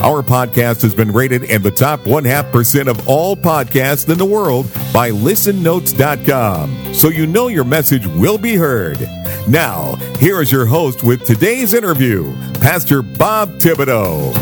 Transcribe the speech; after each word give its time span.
Our 0.00 0.22
podcast 0.22 0.82
has 0.82 0.94
been 0.94 1.12
rated 1.12 1.44
in 1.44 1.62
the 1.62 1.70
top 1.70 2.06
one 2.06 2.24
half 2.24 2.50
percent 2.52 2.88
of 2.88 3.08
all 3.08 3.36
podcasts 3.36 4.08
in 4.10 4.18
the 4.18 4.24
world 4.24 4.66
by 4.92 5.10
listennotes.com. 5.10 6.94
So 6.94 7.08
you 7.08 7.26
know 7.26 7.48
your 7.48 7.64
message 7.64 8.06
will 8.06 8.38
be 8.38 8.54
heard. 8.56 9.00
Now, 9.48 9.96
here 10.18 10.40
is 10.42 10.50
your 10.50 10.66
host 10.66 11.02
with 11.04 11.24
today's 11.24 11.74
interview, 11.74 12.34
Pastor 12.54 13.02
Bob 13.02 13.50
Thibodeau. 13.58 14.32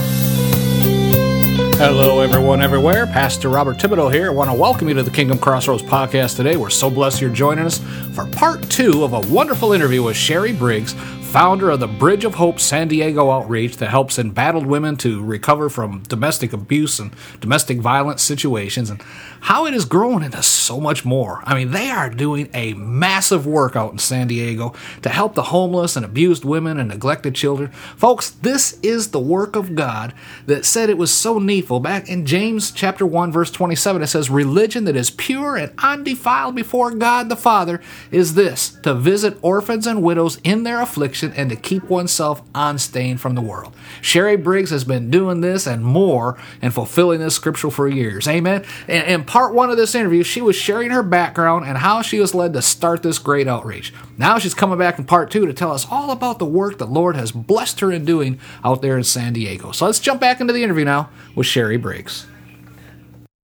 Hello, 1.77 2.21
everyone, 2.21 2.63
everywhere. 2.63 3.07
Pastor 3.07 3.49
Robert 3.49 3.77
Thibodeau 3.77 4.13
here. 4.13 4.27
I 4.27 4.31
want 4.31 4.49
to 4.51 4.55
welcome 4.55 4.89
you 4.89 4.95
to 4.95 5.03
the 5.03 5.11
Kingdom 5.11 5.39
Crossroads 5.39 5.83
podcast 5.83 6.37
today. 6.37 6.57
We're 6.57 6.71
so 6.71 6.89
blessed 6.89 7.21
you're 7.21 7.31
joining 7.31 7.65
us 7.65 7.79
for 8.15 8.25
part 8.27 8.63
two 8.71 9.03
of 9.03 9.13
a 9.15 9.21
wonderful 9.33 9.73
interview 9.73 10.05
with 10.05 10.15
Sheri 10.17 10.57
Briggs, 10.57 10.95
founder 11.33 11.71
of 11.71 11.81
the 11.81 11.89
Bridge 11.89 12.27
of 12.27 12.35
Hope 12.35 12.61
San 12.61 12.89
Diego 12.89 13.31
outreach 13.31 13.79
that 13.79 13.89
helps 13.89 14.19
embattled 14.19 14.67
women 14.67 14.99
to 14.99 15.25
recover 15.25 15.71
from 15.71 16.03
domestic 16.03 16.53
abuse 16.53 16.99
and 16.99 17.11
domestic 17.41 17.79
violence 17.79 18.23
situations, 18.23 18.91
and 18.91 19.01
how 19.41 19.65
it 19.65 19.73
has 19.73 19.87
grown 19.87 20.23
into 20.23 20.43
so 20.43 20.79
much 20.79 21.07
more. 21.07 21.41
I 21.45 21.55
mean, 21.55 21.71
they 21.71 21.89
are 21.89 22.11
doing 22.11 22.51
a 22.53 22.75
massive 22.75 23.47
work 23.47 23.77
out 23.77 23.93
in 23.93 23.99
San 23.99 24.27
Diego 24.27 24.75
to 25.01 25.09
help 25.09 25.35
the 25.35 25.45
homeless 25.45 25.97
and 25.97 26.05
abused 26.05 26.45
women 26.45 26.79
and 26.79 26.91
neglected 26.91 27.35
children. 27.35 27.73
Folks, 27.97 28.29
this 28.29 28.79
is 28.83 29.11
the 29.11 29.19
work 29.19 29.57
of 29.57 29.75
God 29.75 30.13
that 30.45 30.67
said 30.67 30.91
it 30.91 30.99
was 30.99 31.11
so 31.11 31.39
needful. 31.39 31.81
Back 31.81 32.11
in 32.11 32.27
James 32.27 32.71
chapter 32.71 33.07
1 33.07 33.33
verse 33.33 33.51
27 33.51 34.03
it 34.03 34.09
says 34.09 34.29
religion 34.29 34.85
that 34.85 34.97
is 34.97 35.11
pure 35.11 35.57
and 35.57 35.73
undefiled 35.79 36.55
before 36.55 36.91
God 36.91 37.31
the 37.31 37.37
Father 37.37 37.81
is 38.11 38.35
this, 38.35 38.77
to 38.83 38.93
visit 38.93 39.39
orphans 39.41 39.87
and 39.87 40.03
widows 40.03 40.39
in 40.45 40.65
their 40.65 40.83
affliction 40.83 41.22
and 41.23 41.51
to 41.51 41.57
keep 41.57 41.85
oneself 41.85 42.43
unstained 42.55 43.21
from 43.21 43.35
the 43.35 43.41
world. 43.41 43.75
Sheri 44.01 44.43
Briggs 44.43 44.71
has 44.71 44.85
been 44.85 45.11
doing 45.11 45.41
this 45.41 45.67
and 45.67 45.85
more 45.85 46.39
and 46.61 46.73
fulfilling 46.75 47.21
this 47.21 47.35
scripture 47.35 47.71
for 47.71 47.89
years. 47.89 48.27
Amen. 48.29 48.65
And 48.89 49.07
in 49.07 49.25
part 49.25 49.55
one 49.55 49.71
of 49.71 49.77
this 49.77 49.95
interview, 49.95 50.23
she 50.23 50.41
was 50.41 50.57
sharing 50.57 50.91
her 50.91 51.03
background 51.03 51.67
and 51.67 51.79
how 51.79 52.03
she 52.03 52.19
was 52.21 52.35
led 52.35 52.53
to 52.55 52.63
start 52.63 53.03
this 53.03 53.19
great 53.19 53.49
outreach. 53.49 53.93
Now 54.19 54.39
she's 54.39 54.55
coming 54.55 54.79
back 54.79 54.99
in 54.99 55.05
part 55.05 55.31
two 55.31 55.47
to 55.47 55.53
tell 55.53 55.73
us 55.73 55.87
all 55.91 56.11
about 56.11 56.39
the 56.39 56.47
work 56.47 56.79
the 56.79 56.87
Lord 56.87 57.17
has 57.17 57.33
blessed 57.33 57.81
her 57.81 57.93
in 57.93 58.05
doing 58.05 58.41
out 58.65 58.83
there 58.83 58.97
in 58.97 59.05
San 59.05 59.33
Diego. 59.33 59.73
So 59.73 59.87
let's 59.87 60.01
jump 60.01 60.21
back 60.21 60.41
into 60.41 60.53
the 60.53 60.63
interview 60.63 60.85
now 60.85 61.11
with 61.35 61.47
Sheri 61.47 61.81
Briggs. 61.81 62.27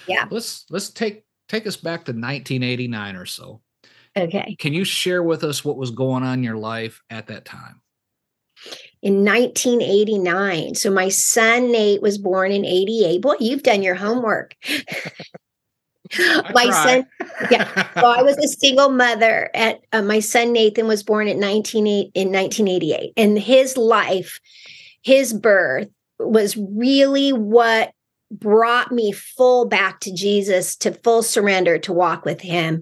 Yeah. 0.08 0.26
Let's 0.30 0.66
let's 0.70 0.90
take 0.90 1.26
take 1.48 1.68
us 1.68 1.78
back 1.78 2.06
to 2.06 2.12
1989 2.12 3.16
or 3.16 3.26
so. 3.26 3.62
Okay. 4.18 4.56
Can 4.60 4.74
you 4.74 4.84
share 4.84 5.24
with 5.24 5.44
us 5.44 5.66
what 5.66 5.78
was 5.78 5.92
going 5.92 6.24
on 6.24 6.40
in 6.40 6.44
your 6.44 6.58
life 6.58 7.02
at 7.10 7.28
that 7.28 7.46
time? 7.46 7.82
In 9.02 9.26
1989. 9.26 10.76
So 10.76 10.90
my 10.90 11.10
son 11.10 11.72
Nate 11.72 12.02
was 12.02 12.18
born 12.18 12.52
in 12.52 12.66
88. 12.66 13.22
Boy, 13.22 13.36
you've 13.40 13.64
done 13.64 13.84
your 13.84 13.96
homework. 13.96 14.56
my 16.54 16.70
son, 16.70 17.06
yeah. 17.52 17.88
Well, 17.96 18.18
I 18.18 18.24
was 18.24 18.38
a 18.38 18.48
single 18.48 18.90
mother. 18.90 19.50
At 19.54 19.82
uh, 19.92 20.02
my 20.02 20.20
son 20.20 20.54
Nathan 20.54 20.88
was 20.88 21.04
born 21.04 21.28
at 21.28 21.38
19 21.38 21.86
in 21.88 22.32
1988, 22.32 23.14
and 23.18 23.38
his 23.38 23.76
life, 23.78 24.40
his 25.02 25.34
birth 25.34 25.90
was 26.20 26.56
really 26.58 27.34
what 27.34 27.92
brought 28.32 28.92
me 28.92 29.12
full 29.12 29.66
back 29.66 30.00
to 30.02 30.14
Jesus, 30.14 30.76
to 30.78 30.92
full 30.92 31.24
surrender, 31.24 31.78
to 31.80 31.94
walk 31.94 32.26
with 32.26 32.42
Him, 32.42 32.82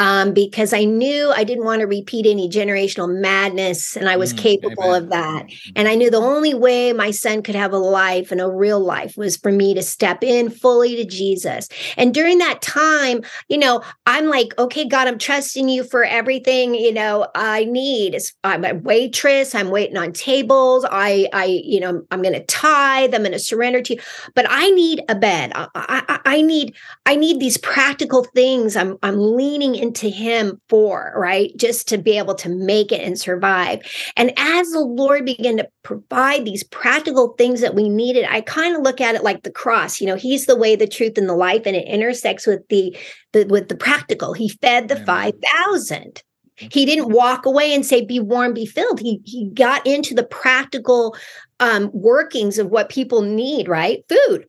um, 0.00 0.32
because 0.32 0.72
I 0.72 0.84
knew 0.84 1.30
I 1.30 1.44
didn't 1.44 1.66
want 1.66 1.80
to 1.80 1.86
repeat 1.86 2.24
any 2.26 2.48
generational 2.48 3.20
madness, 3.20 3.96
and 3.96 4.08
I 4.08 4.16
was 4.16 4.32
Mm, 4.32 4.38
capable 4.38 4.94
amen. 4.94 5.02
of 5.02 5.10
that. 5.10 5.50
And 5.76 5.88
I 5.88 5.94
knew 5.94 6.08
the 6.10 6.16
only 6.16 6.54
way 6.54 6.94
my 6.94 7.10
son 7.10 7.42
could 7.42 7.54
have 7.54 7.74
a 7.74 7.78
life 7.78 8.32
and 8.32 8.40
a 8.40 8.50
real 8.50 8.80
life 8.80 9.18
was 9.18 9.36
for 9.36 9.52
me 9.52 9.74
to 9.74 9.82
step 9.82 10.24
in 10.24 10.48
fully 10.48 10.96
to 10.96 11.04
Jesus. 11.04 11.68
And 11.98 12.14
during 12.14 12.38
that 12.38 12.62
time, 12.62 13.20
you 13.50 13.58
know, 13.58 13.82
I'm 14.06 14.26
like, 14.28 14.58
okay, 14.58 14.86
God, 14.86 15.06
I'm 15.06 15.18
trusting 15.18 15.68
you 15.68 15.84
for 15.84 16.02
everything, 16.02 16.74
you 16.74 16.94
know, 16.94 17.28
I 17.34 17.66
need. 17.66 18.16
I'm 18.42 18.64
a 18.64 18.72
waitress. 18.74 19.54
I'm 19.54 19.68
waiting 19.68 19.98
on 19.98 20.12
tables. 20.14 20.86
I, 20.90 21.28
I, 21.34 21.44
you 21.44 21.78
know, 21.78 22.02
I'm 22.10 22.22
going 22.22 22.32
to 22.32 22.44
tithe. 22.46 23.14
I'm 23.14 23.20
going 23.20 23.32
to 23.32 23.38
surrender 23.38 23.82
to 23.82 23.94
you. 23.96 24.00
But 24.34 24.46
I 24.48 24.70
need 24.70 25.02
a 25.10 25.14
bed. 25.14 25.52
I, 25.54 25.68
I, 25.74 26.20
I 26.24 26.40
need, 26.40 26.74
I 27.04 27.16
need 27.16 27.38
these 27.38 27.58
practical 27.58 28.24
things. 28.24 28.76
I'm, 28.76 28.96
I'm 29.02 29.18
leaning 29.18 29.74
into 29.74 29.89
To 29.94 30.10
him 30.10 30.60
for 30.68 31.12
right, 31.16 31.50
just 31.56 31.88
to 31.88 31.98
be 31.98 32.18
able 32.18 32.34
to 32.36 32.48
make 32.48 32.92
it 32.92 33.02
and 33.02 33.18
survive. 33.18 33.80
And 34.16 34.32
as 34.36 34.70
the 34.70 34.80
Lord 34.80 35.24
began 35.24 35.56
to 35.56 35.68
provide 35.82 36.44
these 36.44 36.62
practical 36.64 37.34
things 37.38 37.60
that 37.60 37.74
we 37.74 37.88
needed, 37.88 38.26
I 38.28 38.40
kind 38.42 38.76
of 38.76 38.82
look 38.82 39.00
at 39.00 39.14
it 39.14 39.24
like 39.24 39.42
the 39.42 39.50
cross. 39.50 40.00
You 40.00 40.06
know, 40.06 40.16
He's 40.16 40.46
the 40.46 40.56
way, 40.56 40.76
the 40.76 40.86
truth, 40.86 41.18
and 41.18 41.28
the 41.28 41.34
life, 41.34 41.62
and 41.66 41.76
it 41.76 41.86
intersects 41.86 42.46
with 42.46 42.66
the, 42.68 42.96
the 43.32 43.44
with 43.44 43.68
the 43.68 43.76
practical. 43.76 44.32
He 44.32 44.48
fed 44.48 44.88
the 44.88 44.96
five 44.96 45.34
thousand. 45.54 46.22
He 46.56 46.84
didn't 46.84 47.08
walk 47.08 47.46
away 47.46 47.74
and 47.74 47.84
say, 47.84 48.04
"Be 48.04 48.20
warm, 48.20 48.54
be 48.54 48.66
filled." 48.66 49.00
He 49.00 49.20
he 49.24 49.50
got 49.50 49.86
into 49.86 50.14
the 50.14 50.24
practical 50.24 51.16
um, 51.58 51.90
workings 51.92 52.58
of 52.58 52.68
what 52.68 52.88
people 52.90 53.22
need. 53.22 53.68
Right, 53.68 54.04
food. 54.08 54.46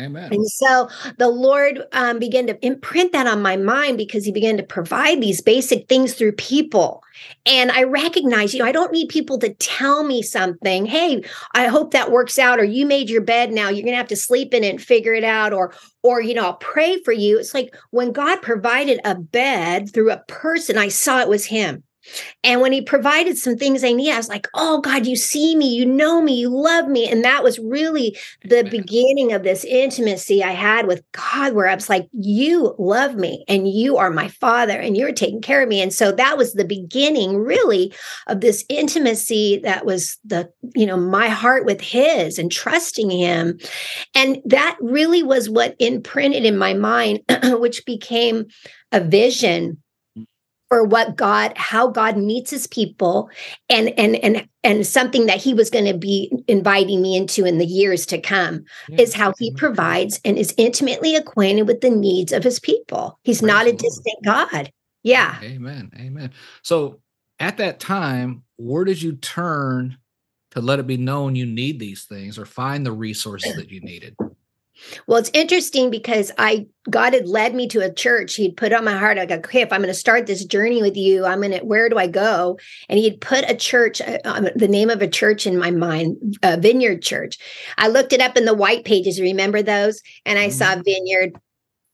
Amen. 0.00 0.32
And 0.32 0.48
so 0.48 0.88
the 1.18 1.28
Lord 1.28 1.82
um, 1.92 2.18
began 2.18 2.46
to 2.46 2.64
imprint 2.64 3.12
that 3.12 3.26
on 3.26 3.42
my 3.42 3.56
mind 3.58 3.98
because 3.98 4.24
He 4.24 4.32
began 4.32 4.56
to 4.56 4.62
provide 4.62 5.20
these 5.20 5.42
basic 5.42 5.86
things 5.86 6.14
through 6.14 6.32
people. 6.32 7.02
And 7.44 7.70
I 7.70 7.82
recognize, 7.82 8.54
you 8.54 8.60
know, 8.60 8.64
I 8.64 8.72
don't 8.72 8.92
need 8.92 9.10
people 9.10 9.38
to 9.40 9.52
tell 9.54 10.02
me 10.02 10.22
something. 10.22 10.86
Hey, 10.86 11.22
I 11.54 11.66
hope 11.66 11.90
that 11.90 12.10
works 12.10 12.38
out, 12.38 12.58
or 12.58 12.64
you 12.64 12.86
made 12.86 13.10
your 13.10 13.20
bed 13.20 13.52
now. 13.52 13.68
You're 13.68 13.82
going 13.82 13.92
to 13.92 13.98
have 13.98 14.08
to 14.08 14.16
sleep 14.16 14.54
in 14.54 14.64
it 14.64 14.70
and 14.70 14.82
figure 14.82 15.12
it 15.12 15.24
out, 15.24 15.52
or, 15.52 15.74
or 16.02 16.22
you 16.22 16.32
know, 16.32 16.46
I'll 16.46 16.56
pray 16.56 16.98
for 17.02 17.12
you. 17.12 17.38
It's 17.38 17.52
like 17.52 17.76
when 17.90 18.12
God 18.12 18.40
provided 18.40 18.98
a 19.04 19.14
bed 19.14 19.92
through 19.92 20.10
a 20.10 20.24
person, 20.26 20.78
I 20.78 20.88
saw 20.88 21.20
it 21.20 21.28
was 21.28 21.44
Him. 21.44 21.82
And 22.44 22.60
when 22.60 22.72
he 22.72 22.82
provided 22.82 23.38
some 23.38 23.56
things 23.56 23.84
I 23.84 23.92
needed, 23.92 24.14
I 24.14 24.16
was 24.16 24.28
like, 24.28 24.48
oh 24.54 24.80
God, 24.80 25.06
you 25.06 25.16
see 25.16 25.54
me, 25.54 25.74
you 25.74 25.86
know 25.86 26.20
me, 26.20 26.34
you 26.34 26.48
love 26.48 26.88
me. 26.88 27.08
And 27.08 27.24
that 27.24 27.44
was 27.44 27.58
really 27.58 28.16
the 28.44 28.60
Amen. 28.60 28.70
beginning 28.70 29.32
of 29.32 29.42
this 29.42 29.64
intimacy 29.64 30.42
I 30.42 30.52
had 30.52 30.86
with 30.86 31.04
God, 31.12 31.52
where 31.52 31.68
I 31.68 31.74
was 31.74 31.88
like, 31.88 32.08
you 32.12 32.74
love 32.78 33.14
me 33.14 33.44
and 33.48 33.68
you 33.68 33.96
are 33.96 34.10
my 34.10 34.28
father 34.28 34.78
and 34.78 34.96
you're 34.96 35.12
taking 35.12 35.40
care 35.40 35.62
of 35.62 35.68
me. 35.68 35.80
And 35.80 35.92
so 35.92 36.12
that 36.12 36.36
was 36.36 36.54
the 36.54 36.64
beginning, 36.64 37.36
really, 37.36 37.92
of 38.26 38.40
this 38.40 38.64
intimacy 38.68 39.60
that 39.62 39.86
was 39.86 40.18
the, 40.24 40.50
you 40.74 40.86
know, 40.86 40.96
my 40.96 41.28
heart 41.28 41.64
with 41.64 41.80
his 41.80 42.38
and 42.38 42.50
trusting 42.50 43.10
him. 43.10 43.58
And 44.14 44.40
that 44.44 44.76
really 44.80 45.22
was 45.22 45.48
what 45.48 45.76
imprinted 45.78 46.44
in 46.44 46.58
my 46.58 46.74
mind, 46.74 47.20
which 47.44 47.84
became 47.86 48.46
a 48.90 49.00
vision 49.00 49.82
for 50.72 50.84
what 50.84 51.16
God, 51.16 51.52
how 51.54 51.88
God 51.88 52.16
meets 52.16 52.50
his 52.50 52.66
people 52.66 53.28
and 53.68 53.90
and 53.98 54.16
and 54.24 54.48
and 54.64 54.86
something 54.86 55.26
that 55.26 55.36
he 55.36 55.52
was 55.52 55.68
going 55.68 55.84
to 55.84 55.98
be 55.98 56.32
inviting 56.48 57.02
me 57.02 57.14
into 57.14 57.44
in 57.44 57.58
the 57.58 57.66
years 57.66 58.06
to 58.06 58.18
come 58.18 58.64
is 58.92 59.12
how 59.12 59.34
he 59.38 59.52
provides 59.52 60.18
and 60.24 60.38
is 60.38 60.54
intimately 60.56 61.14
acquainted 61.14 61.68
with 61.68 61.82
the 61.82 61.90
needs 61.90 62.32
of 62.32 62.42
his 62.42 62.58
people. 62.58 63.18
He's 63.22 63.42
Praise 63.42 63.52
not 63.52 63.66
a 63.66 63.72
distant 63.72 64.16
God. 64.24 64.72
Yeah. 65.02 65.36
Amen. 65.42 65.90
Amen. 65.94 66.32
So 66.62 67.00
at 67.38 67.58
that 67.58 67.78
time, 67.78 68.42
where 68.56 68.84
did 68.84 69.02
you 69.02 69.16
turn 69.16 69.98
to 70.52 70.62
let 70.62 70.78
it 70.78 70.86
be 70.86 70.96
known 70.96 71.36
you 71.36 71.44
need 71.44 71.80
these 71.80 72.04
things 72.04 72.38
or 72.38 72.46
find 72.46 72.86
the 72.86 72.92
resources 72.92 73.56
that 73.56 73.70
you 73.70 73.82
needed? 73.82 74.16
Well, 75.06 75.18
it's 75.18 75.30
interesting 75.32 75.90
because 75.90 76.32
I 76.38 76.66
God 76.90 77.14
had 77.14 77.28
led 77.28 77.54
me 77.54 77.68
to 77.68 77.80
a 77.80 77.92
church. 77.92 78.34
He'd 78.34 78.56
put 78.56 78.72
on 78.72 78.84
my 78.84 78.96
heart, 78.96 79.16
like, 79.16 79.30
okay, 79.30 79.60
if 79.60 79.72
I'm 79.72 79.80
going 79.80 79.92
to 79.92 79.94
start 79.94 80.26
this 80.26 80.44
journey 80.44 80.82
with 80.82 80.96
you, 80.96 81.24
I'm 81.24 81.40
going 81.40 81.52
to. 81.52 81.60
Where 81.60 81.88
do 81.88 81.98
I 81.98 82.06
go? 82.06 82.58
And 82.88 82.98
he'd 82.98 83.20
put 83.20 83.48
a 83.48 83.54
church, 83.54 84.00
uh, 84.00 84.18
um, 84.24 84.48
the 84.56 84.68
name 84.68 84.90
of 84.90 85.02
a 85.02 85.08
church 85.08 85.46
in 85.46 85.58
my 85.58 85.70
mind, 85.70 86.38
uh, 86.42 86.56
Vineyard 86.60 87.02
Church. 87.02 87.38
I 87.78 87.88
looked 87.88 88.12
it 88.12 88.20
up 88.20 88.36
in 88.36 88.44
the 88.44 88.54
white 88.54 88.84
pages. 88.84 89.20
Remember 89.20 89.62
those? 89.62 90.02
And 90.26 90.38
I 90.38 90.48
saw 90.48 90.74
Vineyard, 90.84 91.38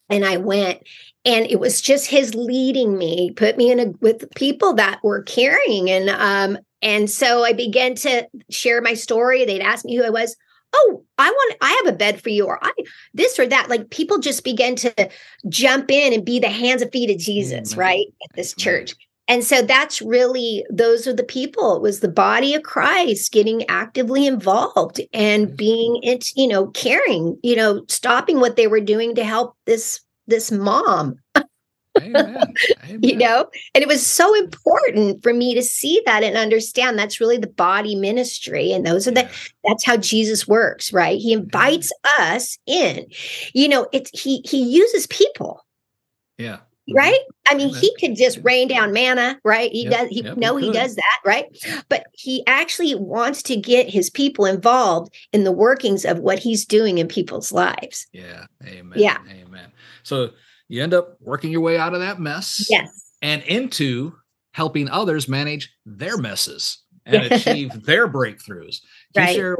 and 0.09 0.25
I 0.25 0.39
went. 0.39 0.83
And 1.25 1.47
it 1.47 1.61
was 1.61 1.83
just 1.83 2.07
his 2.07 2.35
leading 2.35 2.97
me, 2.97 3.33
put 3.33 3.59
me 3.59 3.71
in 3.71 3.81
a 3.81 3.87
with 4.01 4.33
people 4.35 4.75
that 4.75 5.01
were 5.03 5.23
caring, 5.23 5.91
and 5.91 6.09
um, 6.09 6.59
and 6.81 7.11
so 7.11 7.45
I 7.45 7.53
began 7.53 7.95
to 7.97 8.27
share 8.51 8.81
my 8.81 8.95
story. 8.95 9.45
They'd 9.45 9.61
ask 9.61 9.85
me 9.85 9.97
who 9.97 10.05
I 10.05 10.11
was. 10.11 10.37
Oh 10.75 11.05
i 11.19 11.31
want 11.31 11.57
i 11.61 11.83
have 11.85 11.95
a 11.95 11.97
bed 11.97 12.21
for 12.21 12.29
you 12.29 12.47
or 12.47 12.59
i 12.63 12.71
this 13.15 13.39
or 13.39 13.47
that. 13.47 13.69
Like 13.69 13.91
people 13.91 14.19
just 14.19 14.45
begin 14.45 14.77
to 14.77 15.11
jump 15.49 15.91
in 15.91 16.13
and 16.13 16.25
be 16.25 16.39
the 16.39 16.49
hands 16.49 16.83
and 16.83 16.93
feet 16.93 17.11
of 17.11 17.19
jesus 17.19 17.73
Amen. 17.73 17.79
right 17.79 18.07
at 18.25 18.37
this 18.37 18.55
church. 18.55 18.95
And 19.31 19.45
so 19.45 19.61
that's 19.61 20.01
really 20.01 20.65
those 20.71 21.07
are 21.07 21.13
the 21.13 21.23
people. 21.23 21.77
It 21.77 21.83
was 21.83 22.01
the 22.01 22.09
body 22.09 22.55
of 22.55 22.63
christ 22.63 23.33
getting 23.33 23.69
actively 23.69 24.27
involved 24.27 25.01
and 25.13 25.49
mm-hmm. 25.49 25.57
being 25.57 26.01
it 26.03 26.29
you 26.35 26.49
know 26.49 26.69
caring 26.69 27.39
you 27.43 27.57
know 27.57 27.85
stopping 27.89 28.41
what 28.41 28.57
they 28.57 28.67
were 28.67 28.81
doing 28.81 29.15
to 29.17 29.25
help 29.25 29.57
this 29.67 30.01
this 30.27 30.51
mom 30.53 31.17
Amen. 32.03 32.55
Amen. 32.85 33.01
you 33.03 33.17
know 33.17 33.49
and 33.75 33.83
it 33.83 33.89
was 33.89 34.07
so 34.07 34.35
important 34.37 35.23
for 35.23 35.33
me 35.33 35.55
to 35.55 35.63
see 35.63 36.03
that 36.07 36.23
and 36.23 36.37
understand 36.37 36.99
that's 36.99 37.21
really 37.21 37.39
the 37.39 37.47
body 37.47 37.95
ministry 37.95 38.73
and 38.73 38.87
those 38.87 39.07
are 39.07 39.13
the 39.13 39.23
Yeah. 39.23 39.31
that's 39.65 39.85
how 39.85 39.97
jesus 39.97 40.47
works 40.49 40.93
right 40.93 41.19
he 41.19 41.33
invites 41.33 41.93
us 42.19 42.59
in 42.67 43.07
you 43.55 43.69
know 43.69 43.87
it's 43.93 44.11
he 44.19 44.41
he 44.45 44.63
uses 44.63 45.07
people 45.09 45.65
Yeah. 46.39 46.59
Mm-hmm. 46.89 46.97
right 46.97 47.21
i 47.51 47.55
mean 47.55 47.69
he 47.75 47.95
could 48.01 48.17
just 48.17 48.39
rain 48.43 48.67
down 48.69 48.93
manna 48.93 49.39
right 49.45 49.71
he 49.71 49.85
Yep, 49.85 49.93
does 49.93 50.09
he 50.09 50.23
yep, 50.23 50.37
no 50.39 50.57
he 50.57 50.67
could. 50.69 50.75
does 50.75 50.95
that 50.97 51.19
right 51.25 51.45
but 51.91 52.07
he 52.15 52.43
actually 52.47 52.95
wants 52.95 53.43
to 53.45 53.57
get 53.57 53.91
his 53.91 54.09
people 54.11 54.47
involved 54.47 55.15
in 55.33 55.45
the 55.45 55.53
workings 55.53 56.05
of 56.07 56.19
what 56.21 56.39
he's 56.39 56.65
doing 56.65 56.97
in 56.99 57.07
people's 57.09 57.53
lives 57.53 58.07
Yeah. 58.13 58.47
Amen. 58.65 58.99
Yeah. 58.99 59.19
Amen. 59.31 59.71
So 60.03 60.31
you 60.69 60.83
end 60.83 60.95
up 60.95 61.17
working 61.21 61.51
your 61.51 61.61
way 61.61 61.79
out 61.79 61.95
of 61.95 62.01
that 62.01 62.21
mess. 62.21 62.67
yes 62.71 63.05
and 63.21 63.43
into 63.45 64.15
helping 64.53 64.89
others 64.89 65.29
manage 65.29 65.75
their 65.85 66.17
messes 66.17 66.83
and 67.05 67.25
achieve 67.25 67.83
their 67.85 68.07
breakthroughs. 68.09 68.81
Can 69.15 69.25
Right. 69.25 69.29
you 69.31 69.35
share 69.35 69.57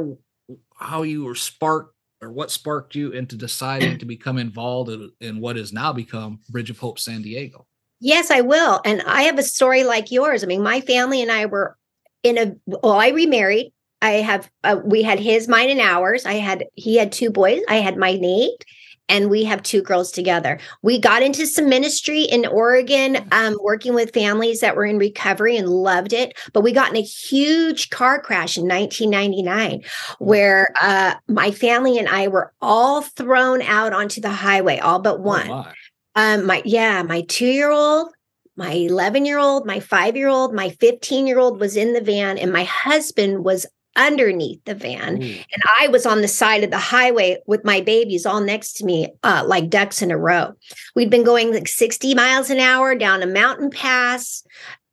how 0.77 1.03
you 1.03 1.25
were 1.25 1.35
sparked 1.35 1.93
or 2.21 2.31
what 2.31 2.51
sparked 2.51 2.95
you 2.95 3.11
into 3.11 3.35
deciding 3.35 3.97
to 3.97 4.05
become 4.05 4.37
involved 4.37 4.89
in, 4.91 5.11
in 5.21 5.39
what 5.39 5.55
has 5.55 5.71
now 5.73 5.91
become 5.93 6.39
Bridge 6.49 6.69
of 6.69 6.77
Hope 6.79 6.99
San 6.99 7.21
Diego? 7.21 7.65
Yes, 8.01 8.31
I 8.31 8.41
will. 8.41 8.81
And 8.85 9.01
I 9.03 9.23
have 9.23 9.37
a 9.37 9.43
story 9.43 9.83
like 9.83 10.11
yours. 10.11 10.43
I 10.43 10.47
mean, 10.47 10.63
my 10.63 10.81
family 10.81 11.21
and 11.21 11.31
I 11.31 11.45
were 11.45 11.77
in 12.23 12.37
a 12.37 12.55
well, 12.65 12.93
I 12.93 13.09
remarried. 13.09 13.73
I 14.01 14.11
have 14.11 14.49
uh, 14.63 14.79
we 14.83 15.03
had 15.03 15.19
his, 15.19 15.47
mine, 15.49 15.69
and 15.69 15.81
ours. 15.81 16.25
I 16.25 16.35
had 16.35 16.65
he 16.75 16.95
had 16.95 17.11
two 17.11 17.29
boys. 17.29 17.61
I 17.67 17.75
had 17.75 17.97
my 17.97 18.13
Nate, 18.13 18.63
and 19.09 19.29
we 19.29 19.43
have 19.43 19.61
two 19.63 19.81
girls 19.81 20.11
together. 20.11 20.59
We 20.81 20.99
got 20.99 21.23
into 21.23 21.45
some 21.45 21.67
ministry 21.67 22.21
in 22.21 22.45
Oregon, 22.45 23.27
um, 23.31 23.57
working 23.61 23.93
with 23.93 24.13
families 24.13 24.61
that 24.61 24.75
were 24.75 24.85
in 24.85 24.97
recovery 24.97 25.57
and 25.57 25.67
loved 25.67 26.13
it. 26.13 26.37
But 26.53 26.61
we 26.61 26.71
got 26.71 26.91
in 26.91 26.97
a 26.97 27.01
huge 27.01 27.89
car 27.89 28.21
crash 28.21 28.57
in 28.57 28.67
1999, 28.67 29.83
where 30.19 30.71
uh, 30.81 31.15
my 31.27 31.51
family 31.51 31.97
and 31.97 32.07
I 32.07 32.27
were 32.27 32.53
all 32.61 33.01
thrown 33.01 33.61
out 33.63 33.91
onto 33.91 34.21
the 34.21 34.29
highway, 34.29 34.77
all 34.77 34.99
but 34.99 35.19
one. 35.19 35.49
Oh, 35.49 35.63
my. 35.63 35.73
Um, 36.15 36.45
my 36.45 36.61
yeah, 36.65 37.01
my 37.03 37.21
two 37.21 37.47
year 37.47 37.71
old, 37.71 38.09
my 38.57 38.73
11 38.73 39.25
year 39.25 39.39
old, 39.39 39.65
my 39.65 39.79
five 39.79 40.17
year 40.17 40.27
old, 40.27 40.53
my 40.53 40.69
15 40.69 41.27
year 41.27 41.39
old 41.39 41.59
was 41.59 41.77
in 41.77 41.93
the 41.93 42.01
van, 42.01 42.37
and 42.37 42.51
my 42.51 42.65
husband 42.65 43.45
was 43.45 43.65
underneath 43.95 44.63
the 44.65 44.75
van. 44.75 45.21
Ooh. 45.21 45.25
And 45.25 45.63
I 45.79 45.87
was 45.87 46.05
on 46.05 46.21
the 46.21 46.27
side 46.27 46.63
of 46.63 46.71
the 46.71 46.77
highway 46.77 47.37
with 47.47 47.65
my 47.65 47.81
babies 47.81 48.25
all 48.25 48.41
next 48.41 48.73
to 48.73 48.85
me, 48.85 49.09
uh, 49.23 49.43
like 49.45 49.69
ducks 49.69 50.01
in 50.01 50.11
a 50.11 50.17
row. 50.17 50.53
We'd 50.95 51.09
been 51.09 51.23
going 51.23 51.53
like 51.53 51.67
60 51.67 52.15
miles 52.15 52.49
an 52.49 52.59
hour 52.59 52.95
down 52.95 53.23
a 53.23 53.27
mountain 53.27 53.69
pass, 53.69 54.43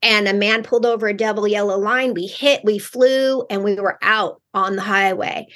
and 0.03 0.29
a 0.29 0.35
man 0.35 0.63
pulled 0.63 0.87
over 0.87 1.09
a 1.09 1.15
double 1.15 1.47
yellow 1.47 1.79
line. 1.79 2.15
We 2.15 2.27
hit, 2.27 2.65
we 2.65 2.79
flew, 2.79 3.45
and 3.49 3.65
we 3.65 3.77
were 3.77 3.99
out 4.03 4.41
on 4.55 4.77
the 4.77 4.83
highway. 4.83 5.47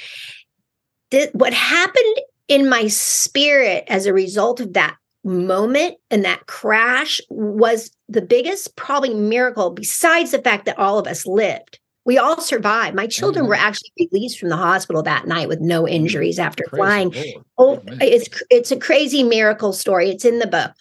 Th- 1.11 1.31
what 1.33 1.53
happened 1.53 2.21
in 2.49 2.69
my 2.69 2.89
spirit 2.89 3.85
as 3.89 4.07
a 4.07 4.13
result 4.13 4.61
of 4.61 4.75
that 4.75 4.97
moment 5.25 5.97
and 6.11 6.25
that 6.25 6.47
crash 6.47 7.21
was 7.29 7.91
the 8.09 8.23
biggest 8.23 8.75
probably 8.77 9.13
miracle 9.13 9.71
besides 9.71 10.31
the 10.31 10.39
fact 10.39 10.65
that 10.65 10.79
all 10.79 10.99
of 10.99 11.07
us 11.07 11.27
lived 11.27 11.80
we 12.11 12.19
all 12.19 12.41
survived 12.41 12.97
my 12.97 13.07
children 13.07 13.47
were 13.47 13.55
mm. 13.55 13.61
actually 13.61 13.93
released 14.01 14.41
from 14.41 14.49
the 14.49 14.57
hospital 14.57 15.01
that 15.01 15.29
night 15.29 15.47
with 15.47 15.61
no 15.61 15.85
mm. 15.85 15.93
injuries 15.93 16.41
after 16.41 16.65
Praise 16.67 16.79
flying 16.81 17.11
Lord. 17.13 17.27
Oh, 17.57 17.77
Amen. 17.87 17.99
it's 18.01 18.43
it's 18.51 18.73
a 18.73 18.77
crazy 18.77 19.23
miracle 19.23 19.73
story. 19.73 20.11
It's 20.11 20.25
in 20.25 20.41
the 20.41 20.49
book. 20.49 20.73